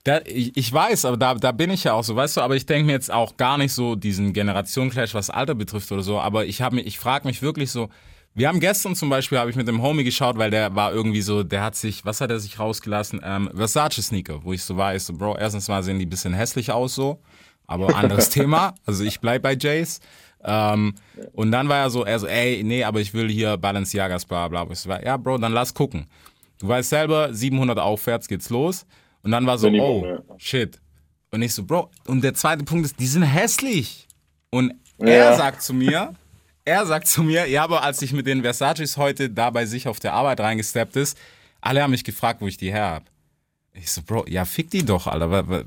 [0.07, 2.55] Da, ich, ich weiß, aber da, da bin ich ja auch so, weißt du, aber
[2.55, 6.17] ich denke mir jetzt auch gar nicht so diesen Generationenclash, was Alter betrifft oder so,
[6.17, 7.89] aber ich mich, ich frage mich wirklich so,
[8.33, 11.19] wir haben gestern zum Beispiel, habe ich mit dem Homie geschaut, weil der war irgendwie
[11.19, 13.19] so, der hat sich, was hat er sich rausgelassen?
[13.21, 16.33] Ähm, Versace-Sneaker, wo ich so war, ich so, Bro, erstens mal sehen die ein bisschen
[16.33, 17.21] hässlich aus so,
[17.65, 19.99] aber anderes Thema, also ich bleib bei Jays.
[20.41, 20.95] Ähm,
[21.33, 24.47] und dann war er so, er so, ey, nee, aber ich will hier Balenciagas, bla
[24.47, 24.65] bla.
[24.71, 26.07] Ich so, ja, Bro, dann lass gucken.
[26.59, 28.85] Du weißt selber, 700 aufwärts geht's los.
[29.27, 30.19] Und dann war so, Minimum, oh, ja.
[30.37, 30.79] shit.
[31.31, 34.07] Und ich so, Bro, und der zweite Punkt ist, die sind hässlich.
[34.51, 35.07] Und Ja.
[35.07, 36.13] er sagt zu mir,
[36.63, 39.89] er sagt zu mir, ja, aber als ich mit den Versaces heute da bei sich
[39.89, 41.17] auf der Arbeit reingesteppt ist,
[41.59, 43.03] alle haben mich gefragt, wo ich die her hab.
[43.73, 45.29] Ich so, Bro, ja, fick die doch, Alter.
[45.29, 45.65] What?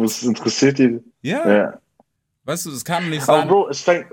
[0.00, 0.98] Was interessiert die?
[1.22, 1.78] Ja, Ja.
[2.46, 3.46] weißt du, es kann nicht Aber sein.
[3.48, 4.06] Bro, es fängt,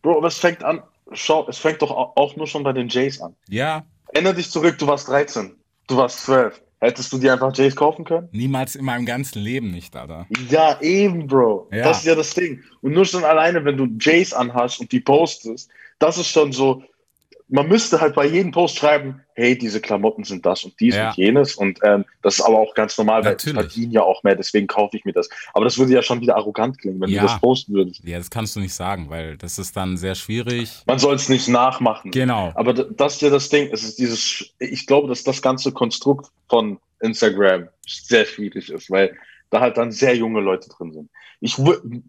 [0.00, 2.88] Bro, aber es fängt an, schau, es fängt doch au- auch nur schon bei den
[2.88, 3.36] Jays an.
[3.50, 5.54] Ja, Erinner dich zurück, du warst 13,
[5.88, 6.62] du warst 12.
[6.80, 8.28] Hättest du dir einfach Jays kaufen können?
[8.32, 10.26] niemals in meinem ganzen Leben nicht, Alter.
[10.50, 11.68] Ja, eben, Bro.
[11.72, 11.84] Ja.
[11.84, 12.62] Das ist ja das Ding.
[12.82, 16.82] Und nur schon alleine, wenn du Jays anhast und die postest, das ist schon so,
[17.48, 21.08] man müsste halt bei jedem Post schreiben, hey, diese Klamotten sind das und dies Ja.
[21.10, 21.54] und jenes.
[21.56, 23.72] Und ähm, das ist aber auch ganz normal, weil ich Natürlich.
[23.72, 25.28] verdiene ja auch mehr, deswegen kaufe ich mir das.
[25.52, 27.20] Aber das würde ja schon wieder arrogant klingen, wenn Ja.
[27.22, 28.02] du das posten würdest.
[28.04, 30.82] Ja, das kannst du nicht sagen, weil das ist dann sehr schwierig.
[30.86, 32.10] Man soll es nicht nachmachen.
[32.12, 32.52] Genau.
[32.54, 33.68] Aber das ist ja das Ding.
[33.72, 39.14] Es ist dieses, ich glaube, dass das ganze Konstrukt von Instagram sehr schwierig ist, weil
[39.54, 41.10] da halt dann sehr junge Leute drin sind.
[41.40, 41.56] Ich,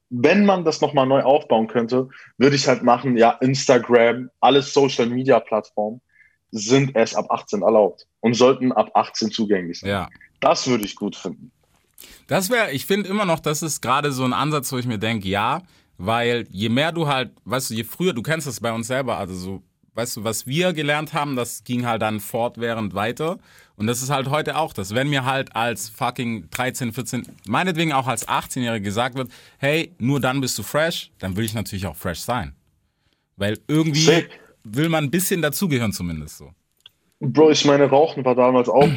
[0.10, 5.06] wenn man das nochmal neu aufbauen könnte, würde ich halt machen, ja, Instagram, alle Social
[5.06, 6.02] Media Plattformen
[6.52, 9.90] sind erst ab 18 erlaubt und sollten ab 18 zugänglich sein.
[9.90, 10.10] Ja.
[10.40, 11.52] Das würde ich gut finden.
[12.28, 15.00] Das wäre, ich finde immer noch, das ist gerade so ein Ansatz, wo ich mir
[15.00, 15.62] denke, ja,
[15.98, 19.18] weil je mehr du halt, weißt du, je früher, du kennst das bei uns selber,
[19.18, 19.64] also so,
[19.96, 23.38] weißt du, was wir gelernt haben, das ging halt dann fortwährend weiter.
[23.78, 24.94] Und das ist halt heute auch das.
[24.94, 30.20] Wenn mir halt als fucking 13, 14, meinetwegen auch als 18-Jähriger gesagt wird, hey, nur
[30.20, 32.54] dann bist du fresh, dann will ich natürlich auch fresh sein.
[33.38, 34.30] Weil irgendwie Sick.
[34.64, 36.52] will man ein bisschen dazugehören zumindest so.
[37.20, 38.90] Bro, ich meine, Rauchen war damals auch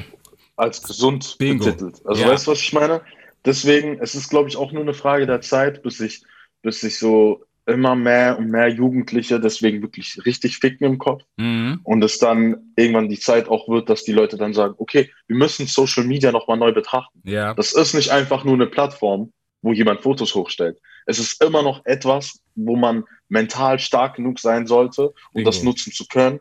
[0.57, 1.65] als gesund Bingo.
[1.65, 2.05] betitelt.
[2.07, 2.29] Also Ja.
[2.29, 3.01] weißt du, was ich meine?
[3.45, 6.23] Deswegen, es ist, glaube ich, auch nur eine Frage der Zeit, bis sich,
[6.63, 11.81] bis sich so immer mehr und mehr Jugendliche deswegen wirklich richtig ficken im Kopf Mhm.
[11.85, 15.37] und es dann irgendwann die Zeit auch wird, dass die Leute dann sagen, okay, wir
[15.37, 17.21] müssen Social Media nochmal neu betrachten.
[17.25, 17.55] Ja.
[17.55, 20.79] Das ist nicht einfach nur eine Plattform, wo jemand Fotos hochstellt.
[21.07, 25.51] Es ist immer noch etwas, wo man mental stark genug sein sollte, um Bingo.
[25.51, 26.41] das nutzen zu können.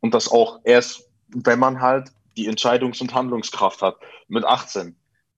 [0.00, 3.96] Und das auch erst, wenn man halt die Entscheidungs- und Handlungskraft hat
[4.28, 4.96] mit 18.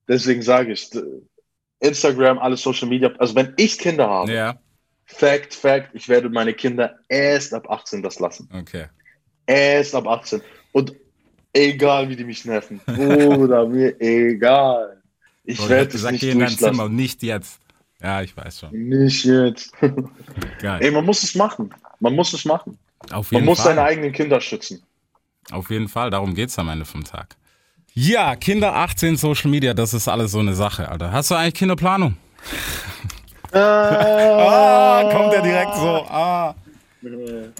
[0.09, 0.90] Deswegen sage ich,
[1.81, 4.59] Instagram, alles Social Media, also wenn ich Kinder habe, Ja.
[5.06, 8.48] Fact, Fact, ich werde meine Kinder erst ab 18 das lassen.
[8.52, 8.86] Okay.
[9.46, 10.40] Erst ab 18.
[10.72, 10.94] Und
[11.52, 12.80] egal, wie die mich nerven.
[12.86, 15.02] Bruder, mir egal.
[15.44, 17.60] Ich So, werde es gesagt, nicht geh in dein Zimmer und nicht jetzt.
[18.02, 18.70] Ja, ich weiß schon.
[18.72, 19.72] Nicht jetzt.
[20.60, 20.80] Geil.
[20.82, 21.72] Ey, man muss es machen.
[22.00, 22.78] Man muss es machen.
[23.10, 23.74] Auf Man jeden muss Fall.
[23.74, 24.82] seine eigenen Kinder schützen.
[25.50, 27.36] Auf jeden Fall, darum geht's am Ende vom Tag.
[27.92, 31.12] Ja, Kinder 18, Social Media, das ist alles so eine Sache, Alter.
[31.12, 32.16] Hast du eigentlich Kinderplanung?
[33.54, 36.04] Ah, kommt er direkt so.
[36.08, 36.54] Ah.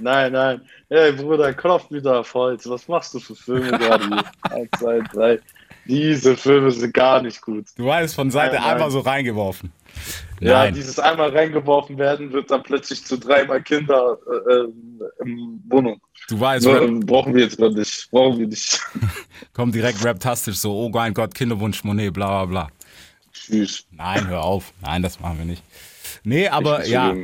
[0.01, 0.61] Nein, nein.
[0.89, 2.69] Ey, Bruder, klopf wieder auf Holz.
[2.69, 4.25] Was machst du für Filme gerade?
[4.43, 5.39] Eins, zwei, drei.
[5.87, 7.67] Diese Filme sind gar nicht gut.
[7.77, 8.73] Du weißt, von Seite Nein, nein.
[8.73, 9.71] einfach so reingeworfen.
[10.41, 10.75] Ja, Nein.
[10.75, 14.69] dieses einmal reingeworfen werden wird dann plötzlich zu dreimal Kinder äh, äh,
[15.25, 16.01] in Wohnung.
[16.29, 18.11] Du weißt, Rap, ähm, brauchen wir jetzt gerade nicht.
[18.11, 18.81] Brauchen wir nicht.
[19.53, 22.69] kommt direkt raptastisch so, oh mein Gott, Kinderwunsch, Monet, bla bla bla.
[23.35, 23.87] Tschüss.
[23.91, 24.73] Nein, hör auf.
[24.81, 25.63] Nein, das machen wir nicht.
[26.23, 27.15] Nee, aber ja,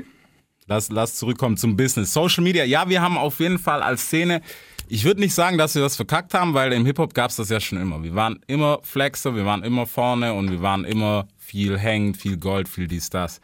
[0.67, 2.13] lass, lass zurückkommen zum Business.
[2.13, 4.43] Social Media, ja, wir haben auf jeden Fall als Szene,
[4.89, 7.49] ich würde nicht sagen, dass wir das verkackt haben, weil im Hip-Hop gab es das
[7.49, 8.03] ja schon immer.
[8.03, 12.37] Wir waren immer Flexer, wir waren immer vorne und wir waren immer viel hängen, viel
[12.37, 13.41] Gold, viel dies, das.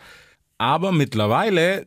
[0.59, 1.87] Aber mittlerweile,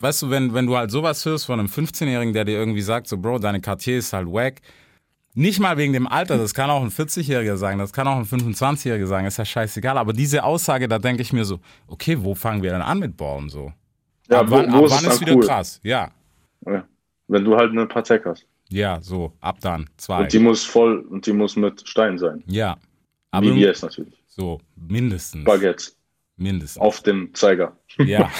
[0.00, 3.08] weißt du, wenn, wenn du halt sowas hörst von einem 15-Jährigen, der dir irgendwie sagt,
[3.08, 4.60] so, Bro, deine Cartier ist halt wack,
[5.34, 8.24] nicht mal wegen dem Alter, das kann auch ein 40-Jähriger sagen, das kann auch ein
[8.24, 9.96] 25-Jähriger sagen, ist ja scheißegal.
[9.96, 13.16] Aber diese Aussage, da denke ich mir so, okay, wo fangen wir denn an mit
[13.16, 13.72] Ballen so?
[14.28, 15.46] Ja, ab wo, wann, wo ab ist wann ist wieder cool?
[15.46, 15.80] krass?
[15.82, 16.10] Ja,
[16.66, 16.84] Ja.
[17.28, 18.44] Wenn du halt eine Patek hast.
[18.70, 20.22] ja, so, ab dann, zwei.
[20.22, 22.42] Und die muss voll und die muss mit Stein sein.
[22.46, 22.76] ja,
[23.30, 24.20] aber BBS natürlich.
[24.26, 25.44] so, mindestens.
[25.44, 25.96] Baguettes.
[26.36, 26.82] Mindestens.
[26.82, 27.76] Auf dem Zeiger.
[27.98, 28.30] Ja.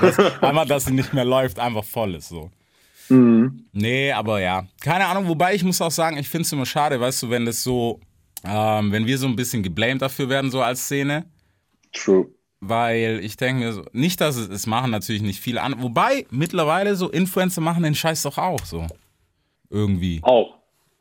[0.00, 2.50] das, einmal, dass sie nicht mehr läuft, einfach voll ist so.
[3.08, 3.64] Mhm.
[3.72, 4.66] Nee, aber ja.
[4.80, 7.46] Keine Ahnung, wobei ich muss auch sagen, ich finde es immer schade, weißt du, wenn
[7.46, 8.00] das so,
[8.44, 11.26] ähm, wenn wir so ein bisschen geblamed dafür werden, so als Szene.
[11.92, 12.26] True.
[12.60, 15.82] Weil ich denke mir so, nicht, dass es, es machen natürlich nicht viele an.
[15.82, 18.86] Wobei, mittlerweile so Influencer machen den Scheiß doch auch so.
[19.68, 20.20] Irgendwie.
[20.22, 20.58] Auch.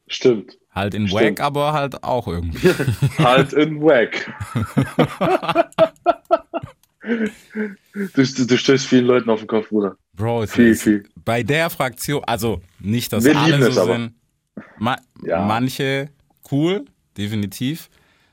[0.07, 0.57] Stimmt.
[0.73, 1.39] Halt in Stimmt.
[1.39, 2.69] Wack, aber halt auch irgendwie.
[3.17, 4.33] halt in Wack.
[7.03, 7.31] du,
[8.13, 9.95] du, du stößt vielen Leuten auf den Kopf, Bruder.
[10.13, 11.03] Bro, es Viel, ist, viel.
[11.23, 14.13] bei der Fraktion, also nicht, dass Wir alle so sind.
[14.77, 15.45] Ma Ja.
[15.45, 16.09] Manche
[16.51, 16.85] cool,
[17.17, 17.89] definitiv.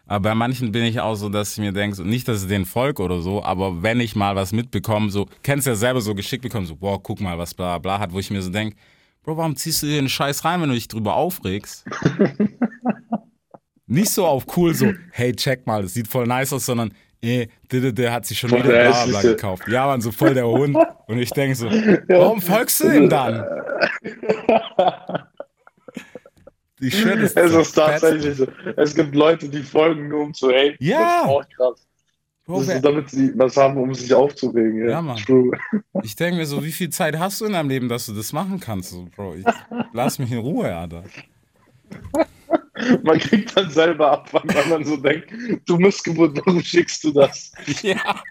[0.06, 2.46] Aber bei manchen bin ich auch so, dass ich mir denke, so, nicht, dass es
[2.46, 6.14] den Volk oder so, aber wenn ich mal was mitbekomme, so, kennst ja selber so
[6.14, 8.74] geschickt bekommen, so, boah, guck mal, was bla bla hat, wo ich mir so denke,
[9.22, 11.84] Bro, warum ziehst du dir den Scheiß rein, wenn du dich drüber aufregst?
[13.86, 17.48] nicht so auf cool, so, hey, check mal, das sieht voll nice aus, sondern, eh,
[17.70, 19.68] der, der hat sich schon Voll wieder der bla bla gekauft.
[19.68, 20.76] Ja, man, so voll der Hund.
[21.06, 21.66] Und ich denke so,
[22.08, 23.44] warum folgst du ihm dann?
[26.80, 28.46] Schön ist Es ist tatsächlich so.
[28.76, 30.76] Es gibt Leute, die folgen nur um zu haten.
[30.78, 30.98] Ja.
[30.98, 31.86] Das ist auch krass.
[32.46, 34.84] Bro, Das ist, damit sie was haben, um sich aufzuregen.
[34.84, 35.16] Ja, Ja, Mann.
[35.18, 35.50] True.
[36.02, 38.32] Ich denke mir so, wie viel Zeit hast du in deinem Leben, dass du das
[38.32, 38.90] machen kannst?
[38.90, 39.44] So, Bro, ich,
[39.92, 41.04] lass mich in Ruhe, Alter.
[43.02, 45.32] Man kriegt dann selber ab, wann man dann so denkt,
[45.66, 47.52] du Missgeburt, warum schickst du das?
[47.82, 48.22] Ja.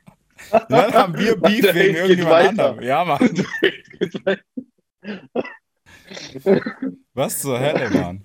[0.69, 2.49] Dann haben wir Beef Der wegen irgendjemand weiter.
[2.49, 2.81] anderem.
[2.81, 3.45] Ja, Mann.
[7.13, 8.21] Was zur Hölle, Mann?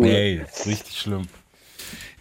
[0.00, 1.22] Ey, ist richtig schlimm.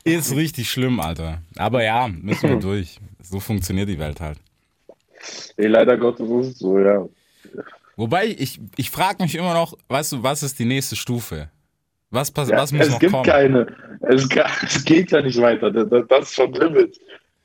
[0.04, 1.42] Ist richtig schlimm, Alter.
[1.58, 3.00] Aber ja, müssen wir durch.
[3.22, 4.40] So funktioniert die Welt halt.
[5.58, 7.08] Ey, leider Gottes ist es so, ja.
[7.96, 11.50] Wobei, ich, ich frage mich immer noch, weißt du, was ist die nächste Stufe?
[12.10, 13.26] Was, pass ja was muss es noch gibt kommen?
[13.26, 13.68] keine.
[14.02, 14.28] Es,
[14.64, 15.72] es geht ja nicht weiter.
[15.72, 16.98] Das, das, ist schon Limit.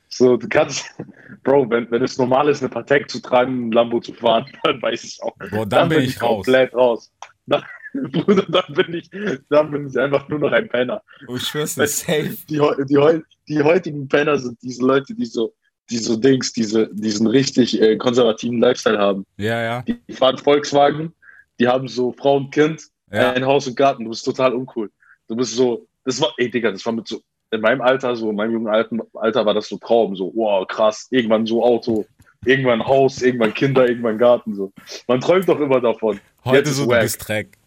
[0.09, 0.87] So, du kannst,
[1.43, 4.81] Bro, wenn, wenn es normal ist, eine Patek zu tragen, ein Lambo zu fahren, dann
[4.81, 5.37] weiß ich auch.
[5.51, 6.37] Boah, dann bin ich raus.
[6.37, 7.13] komplett raus.
[7.47, 7.63] Dann,
[7.95, 9.11] Bruder, dann bin ich,
[9.51, 11.03] dann bin ich einfach nur noch ein Penner.
[11.29, 12.37] Oh, ich schwör's dir, safe.
[12.49, 15.53] Die, die, die heutigen Penner sind diese Leute, die so,
[15.91, 19.27] die so Dings, diese, diesen richtig äh, konservativen Lifestyle haben.
[19.37, 19.83] Ja, ja.
[19.83, 21.13] Die fahren Volkswagen,
[21.59, 23.33] die haben so Frau und Kind, Ja.
[23.33, 24.05] ein Haus und Garten.
[24.05, 24.91] Du bist total uncool.
[25.29, 27.21] Du bist so, das war, ey Digga, das war mit so,
[27.51, 28.69] in meinem Alter, so in meinem jungen
[29.15, 32.07] Alter war das so Traum, so, wow, krass, irgendwann so Auto,
[32.45, 34.73] irgendwann Haus, irgendwann Kinder, irgendwann Garten, so.
[35.07, 36.19] Man träumt doch immer davon.
[36.45, 37.59] Heute Jetzt ist so, du bist Dreck.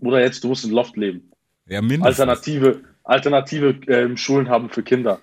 [0.00, 1.30] Oder jetzt, du musst in Loft leben.
[1.66, 2.20] Ja, mindestens.
[2.20, 5.20] Alternative, alternative ähm, Schulen haben für Kinder.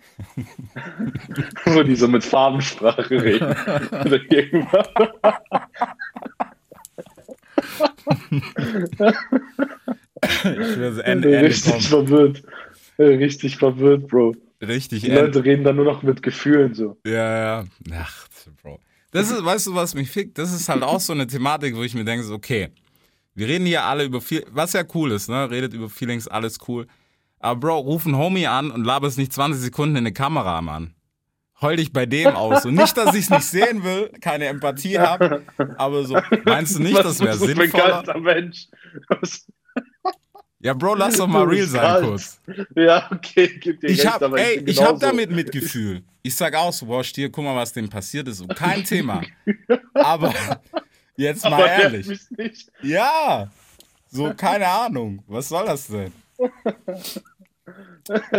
[1.65, 3.55] Wo die so mit Farbensprache reden.
[10.21, 11.84] Ich schwör's, Ende, Ende Richtig kommt.
[11.84, 12.43] verwirrt.
[12.97, 14.36] Richtig verwirrt, Bro.
[14.62, 15.12] Richtig, Die.
[15.12, 16.97] Leute reden dann nur noch mit Gefühlen so.
[17.06, 17.65] Ja, ja.
[17.93, 18.28] Ach,
[18.63, 18.80] Bro.
[19.12, 20.38] Das ist, weißt du, was mich fickt?
[20.38, 22.69] Das ist halt auch so eine Thematik, wo ich mir denke, so, okay,
[23.34, 25.49] wir reden hier alle über viel, was ja cool ist, ne?
[25.51, 26.88] Redet über Feelings, alles cool.
[27.39, 30.94] Aber Bro, ruf einen Homie an und laberst nicht 20 Sekunden in eine Kamera, Mann.
[31.65, 32.65] Heul dich bei dem aus.
[32.65, 35.43] Und nicht, dass ich es nicht sehen will, keine Empathie habe,
[35.78, 37.84] aber so, meinst du nicht, das wäre ein sinnvoller?
[38.04, 38.67] kalter Mensch?
[40.60, 42.06] Ja, Bro, lass doch mal real sein kalt.
[42.06, 42.39] kurz.
[42.75, 46.01] Ja, okay, gib dir Ich recht, hab, aber ey, bin ich hab damit Mitgefühl.
[46.23, 48.47] Ich sag auch so, boah, Stier, guck mal, was dem passiert ist.
[48.56, 49.21] Kein Thema.
[49.93, 50.34] Aber
[51.17, 52.19] jetzt mal Aber ehrlich.
[52.82, 53.51] Ja.
[54.10, 55.23] So, keine Ahnung.
[55.28, 56.12] Was soll das denn?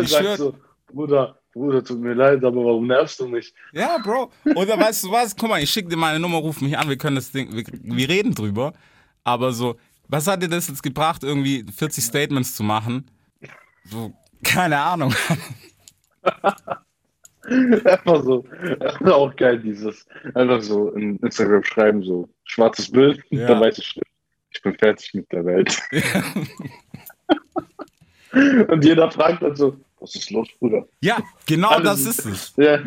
[0.01, 0.57] Ich schwör- so,
[0.93, 3.55] Bruder, Bruder, tut mir leid, aber warum nervst du mich?
[3.73, 4.31] Ja, Bro.
[4.57, 5.35] Oder weißt du was?
[5.35, 7.65] Guck mal, ich schicke dir meine Nummer, ruf mich an, wir können das Ding, wir,
[7.73, 8.75] wir reden drüber.
[9.25, 13.11] Aber so, was hat dir das jetzt gebracht, irgendwie 40 Statements zu machen?
[13.85, 14.13] So,
[14.45, 15.15] keine Ahnung.
[17.47, 18.45] Einfach so,
[19.07, 23.47] auch geil, dieses, einfach so in Instagram schreiben, so schwarzes Bild, Ja.
[23.47, 23.99] dann weiß ich,
[24.51, 25.75] ich bin fertig mit der Welt.
[28.69, 30.87] Und jeder fragt dann so, was ist los, Bruder?
[31.01, 32.53] Ja, genau Alles- das ist es.
[32.57, 32.79] Ja,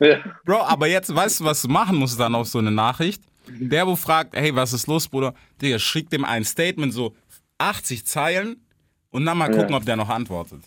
[0.00, 3.22] ja, Bro, aber jetzt weißt du, was du machen musst dann auf so eine Nachricht?
[3.48, 5.34] Der, wo fragt, hey, was ist los, Bruder?
[5.60, 7.14] Digga, schick dem ein Statement, so
[7.58, 8.64] 80 Zeilen
[9.10, 9.56] und dann mal Ja.
[9.58, 10.60] gucken, ob der noch antwortet.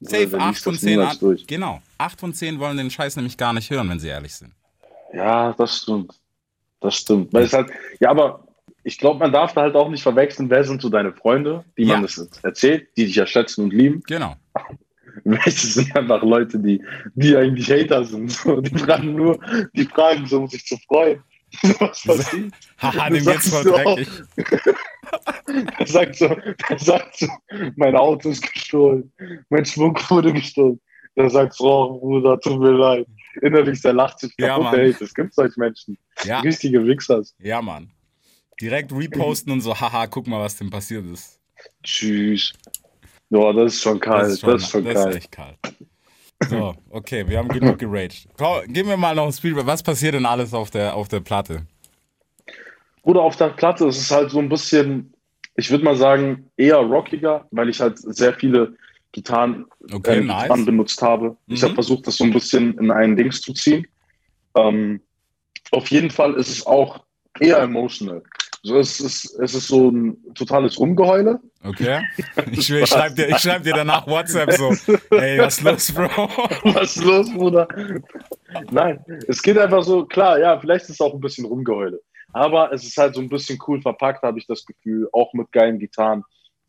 [0.00, 1.18] Safe, der 8 liest von das 10 niemals an.
[1.20, 1.46] durch.
[1.46, 1.80] Genau.
[1.98, 4.52] 8 von 10 wollen den Scheiß nämlich gar nicht hören, wenn sie ehrlich sind.
[5.12, 6.12] Ja, das stimmt.
[6.80, 7.32] Das stimmt.
[7.32, 8.46] Weil es halt, ja, aber
[8.82, 11.82] ich glaube, man darf da halt auch nicht verwechseln, wer sind so deine Freunde, die
[11.84, 11.94] Ja.
[11.94, 14.02] man das erzählt, die dich ja schätzen und lieben.
[14.06, 14.36] Genau.
[15.24, 16.82] Welche sind einfach Leute, die,
[17.14, 18.30] die eigentlich Hater sind.
[18.30, 19.38] So, die fragen nur,
[19.74, 21.22] die fragen so, um sich zu freuen.
[21.78, 22.52] Was passiert?
[22.78, 23.94] Haha, dem geht's voll so auch.
[23.96, 24.08] dreckig.
[25.78, 26.26] Er sagt so,
[26.68, 27.28] er sagt so,
[27.76, 29.12] mein Auto ist gestohlen,
[29.48, 30.80] mein Schmuck wurde gestohlen.
[31.14, 33.06] Er sagt so, oh, Bruder, tut mir leid.
[33.40, 34.78] Innerlich, der lacht sich Ja, kaputt.
[34.78, 35.96] Ey, das gibt's solche Menschen.
[36.24, 37.34] Ja, Richtige Wichsers.
[37.38, 37.90] ja, Mann.
[38.60, 41.38] Direkt reposten und so, haha, guck mal, was denn passiert ist.
[41.82, 42.52] Tschüss.
[43.30, 44.24] Ja, das ist schon kalt.
[44.42, 45.10] Das ist schon, das kalt.
[45.10, 45.58] ist echt kalt.
[46.48, 48.28] So, okay, wir haben genug geraged.
[48.68, 49.54] Gib mir mal noch ein Spiel.
[49.56, 51.66] Was passiert denn alles auf der, auf der Platte?
[53.02, 55.12] Oder auf der Platte ist es halt so ein bisschen,
[55.56, 58.76] ich würde mal sagen, eher rockiger, weil ich halt sehr viele
[59.12, 60.42] Gitarren, Okay, äh, nice.
[60.42, 61.36] Gitarren benutzt habe.
[61.46, 61.66] Ich Mhm.
[61.66, 63.86] habe versucht, das so ein bisschen in einen Dings zu ziehen.
[64.56, 65.00] Ähm,
[65.70, 67.00] auf jeden Fall ist es auch
[67.40, 68.22] eher emotional.
[68.66, 71.38] So, es, ist, es ist so ein totales Rumgeheule.
[71.62, 72.00] Okay.
[72.50, 74.70] Ich, ich schreibe dir, ich schreib dir danach WhatsApp so,
[75.16, 76.08] ey, was los, Bro?
[76.74, 77.68] Was ist los, Bruder?
[78.72, 82.00] Nein, es geht einfach so, klar, ja, vielleicht ist es auch ein bisschen Rumgeheule.
[82.32, 85.52] Aber es ist halt so ein bisschen cool verpackt, habe ich das Gefühl, auch mit
[85.52, 86.24] geilen Gitarren.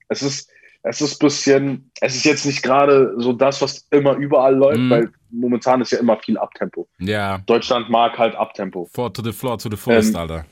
[0.08, 0.52] Es ist,
[0.84, 4.80] es ist ein bisschen, es ist jetzt nicht gerade so das, was immer überall läuft,
[4.80, 4.90] Mhm.
[4.92, 6.88] weil momentan ist ja immer viel Abtempo.
[7.00, 8.88] Ja, Deutschland mag halt Abtempo.
[8.94, 10.46] four to the floor, to the fullest, Ähm, Alter.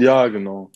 [0.00, 0.70] Ja, genau.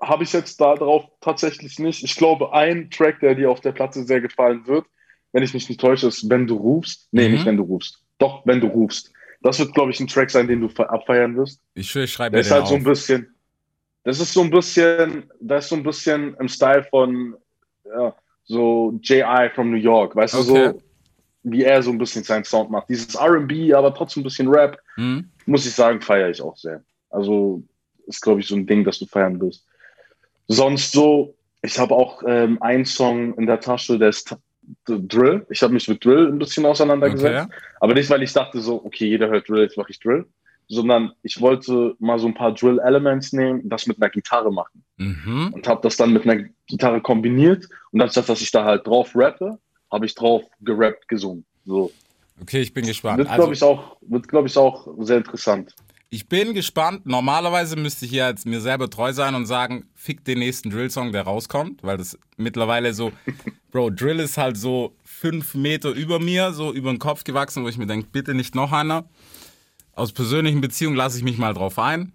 [0.00, 2.02] Habe ich jetzt da drauf tatsächlich nicht.
[2.04, 4.86] Ich glaube, ein Track, der dir auf der Platte sehr gefallen wird,
[5.32, 7.08] wenn ich mich nicht täusche, ist Wenn du rufst.
[7.12, 7.34] Nee, Mhm.
[7.34, 8.02] nicht wenn du rufst.
[8.18, 9.12] Doch, wenn du rufst.
[9.42, 11.60] Das wird, glaube ich, ein Track sein, den du fe- abfeiern wirst.
[11.74, 12.68] Ich, schreibe mir ist den halt auf.
[12.70, 13.34] so ein bisschen,
[14.04, 17.36] das ist so ein bisschen, das ist so ein bisschen im Style von
[17.84, 18.14] ja,
[18.44, 19.50] so J.I.
[19.54, 20.72] from New York, weißt du, Okay.
[20.72, 20.82] so
[21.44, 22.88] wie er so ein bisschen seinen Sound macht.
[22.88, 25.30] Dieses R&B, aber trotzdem ein bisschen Rap, Hm?
[25.46, 26.82] muss ich sagen, feiere ich auch sehr.
[27.10, 27.62] Also
[28.06, 29.64] ist, glaube ich, so ein Ding, das du feiern wirst.
[30.48, 34.36] Sonst so, ich habe auch ähm, einen Song in der Tasche, der ist
[34.84, 35.46] Drill.
[35.50, 37.46] Ich habe mich mit Drill ein bisschen auseinandergesetzt.
[37.46, 37.56] Okay.
[37.80, 40.26] Aber nicht, weil ich dachte so, okay, jeder hört Drill, jetzt mache ich Drill.
[40.68, 44.82] Sondern ich wollte mal so ein paar Drill-Elements nehmen, das mit einer Gitarre machen.
[44.96, 45.52] Mhm.
[45.52, 47.68] Und habe das dann mit einer Gitarre kombiniert.
[47.92, 49.58] Und anstatt, dass ich da halt drauf rappe,
[49.92, 51.44] habe ich drauf gerappt, gesungen.
[51.64, 51.92] So.
[52.42, 53.18] Okay, ich bin gespannt.
[53.18, 55.74] Wird, Also, glaube ich, auch, wird, glaube ich, auch sehr interessant.
[56.08, 57.04] Ich bin gespannt.
[57.06, 61.12] Normalerweise müsste ich ja jetzt mir selber treu sein und sagen, fick den nächsten Drill-Song,
[61.12, 63.12] der rauskommt, weil das mittlerweile so,
[63.72, 67.68] Bro, Drill ist halt so fünf Meter über mir, so über den Kopf gewachsen, wo
[67.68, 69.04] ich mir denke, bitte nicht noch einer.
[69.92, 72.12] Aus persönlichen Beziehungen lasse ich mich mal drauf ein.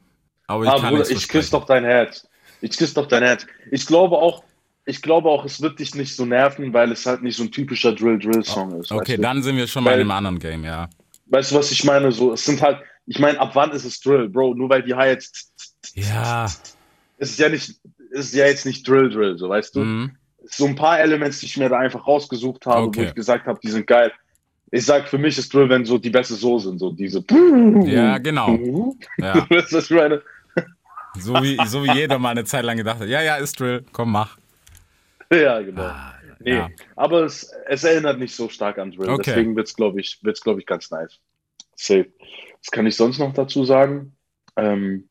[0.48, 2.28] Aber ich Ah, kann Bruder, ich küsse doch dein Herz.
[2.62, 3.46] Ich küsse doch dein Herz.
[3.72, 4.44] Ich glaube auch,
[4.86, 7.52] ich glaube auch, es wird dich nicht so nerven, weil es halt nicht so ein
[7.52, 8.92] typischer Drill-Drill-Song ist.
[8.92, 9.22] Okay, weißt du?
[9.22, 10.90] dann sind wir schon mal Weil- in einem anderen Game, ja.
[11.28, 12.12] Weißt du, was ich meine?
[12.12, 14.56] So, es sind halt, ich meine, ab wann ist es Drill, Bro?
[14.56, 15.52] Nur weil die Hi jetzt.
[15.94, 16.46] Ja.
[17.18, 17.76] Es ist ja nicht,
[18.14, 19.82] es ist ja jetzt nicht Drill-Drill, so weißt du?
[19.82, 20.16] Mhm.
[20.46, 23.00] So ein paar Elements, die ich mir da einfach rausgesucht habe, Okay.
[23.00, 24.12] wo ich gesagt habe, die sind geil.
[24.72, 27.24] Ich sag, für mich ist Drill, wenn so die Beste so sind, so diese.
[27.86, 28.58] Ja, genau.
[29.18, 29.46] Ja.
[29.50, 30.22] Ich meine?
[31.20, 33.84] So wie, so wie jeder mal eine Zeit lang gedacht hat, ja, ja, ist Drill,
[33.92, 34.38] komm, mach.
[35.32, 35.92] Ja, genau.
[36.40, 36.70] Nee, ja.
[36.96, 39.10] aber es, es erinnert nicht so stark an Drill.
[39.10, 39.24] Okay.
[39.26, 41.20] Deswegen wird es, glaube ich, wird's, glaub ich, ganz nice.
[41.76, 42.08] Safe.
[42.64, 44.16] Was kann ich sonst noch dazu sagen?
[44.56, 45.10] Ähm,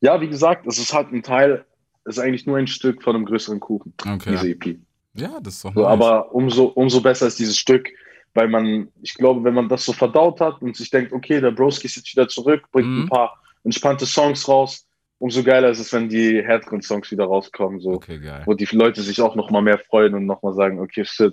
[0.00, 1.64] ja, wie gesagt, es ist halt ein Teil,
[2.04, 4.30] es ist eigentlich nur ein Stück von einem größeren Kuchen, Okay.
[4.32, 4.78] diese EP.
[5.14, 5.90] Ja, das ist doch So, nice.
[5.92, 7.88] aber umso, umso besser ist dieses Stück,
[8.34, 11.52] weil man, ich glaube, wenn man das so verdaut hat und sich denkt, okay, der
[11.52, 13.02] Broski ist jetzt wieder zurück, bringt Mhm.
[13.04, 14.86] ein paar entspannte Songs raus,
[15.18, 17.80] umso geiler ist es, wenn die härteren Songs wieder rauskommen.
[17.80, 18.42] So Okay, geil.
[18.46, 21.32] wo die Leute sich auch noch mal mehr freuen und noch mal sagen, okay, shit,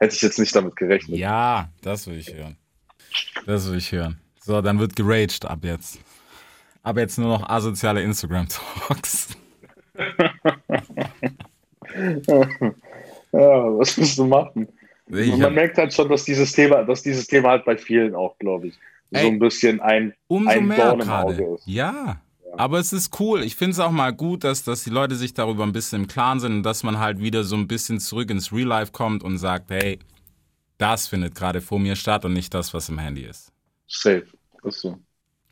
[0.00, 1.18] hätte ich jetzt nicht damit gerechnet.
[1.18, 2.56] Ja, das will ich hören.
[3.46, 4.18] Das will ich hören.
[4.48, 5.98] So, dann wird geraged ab jetzt.
[6.82, 9.36] Ab jetzt nur noch asoziale Instagram-Talks.
[13.30, 14.68] Ja, was musst du machen?
[15.08, 18.14] Ich man hab, merkt halt schon, dass dieses Thema, dass dieses Thema halt bei vielen
[18.14, 18.74] auch, glaube ich,
[19.10, 21.54] so Ey, ein bisschen ein, umso ein mehr Dorn im Auge gerade.
[21.54, 21.66] ist.
[21.66, 22.22] Ja.
[22.56, 23.42] Aber es ist cool.
[23.42, 26.08] Ich finde es auch mal gut, dass, dass die Leute sich darüber ein bisschen im
[26.08, 29.22] Klaren sind und dass man halt wieder so ein bisschen zurück ins Real Life kommt
[29.22, 29.98] und sagt, hey,
[30.78, 33.52] das findet gerade vor mir statt und nicht das, was im Handy ist.
[33.88, 34.26] Safe.
[34.64, 34.98] Ist so.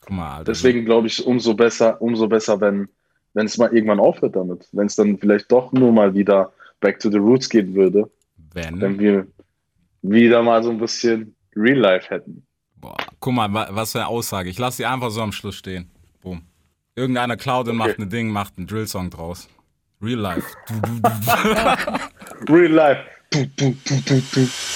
[0.01, 0.45] Guck mal, Alter.
[0.53, 2.89] Deswegen glaube ich, umso besser, umso besser, wenn,
[3.35, 4.69] wenn es mal irgendwann aufhört damit.
[4.73, 8.11] Wenn es dann vielleicht doch nur mal wieder back to the roots gehen würde,
[8.53, 8.99] wenn wenn.
[8.99, 9.27] wir
[10.03, 12.45] wieder mal so ein bisschen Real Life hätten.
[12.77, 14.51] Boah, guck mal, wa- was für eine Aussage.
[14.51, 15.91] Ich lasse sie einfach so am Schluss stehen.
[16.23, 16.43] Boom.
[16.95, 19.49] Irgendeiner klaut und macht ein Ding, macht einen Drill-Song draus.
[20.01, 20.47] Real Life.
[22.49, 23.03] Real Life.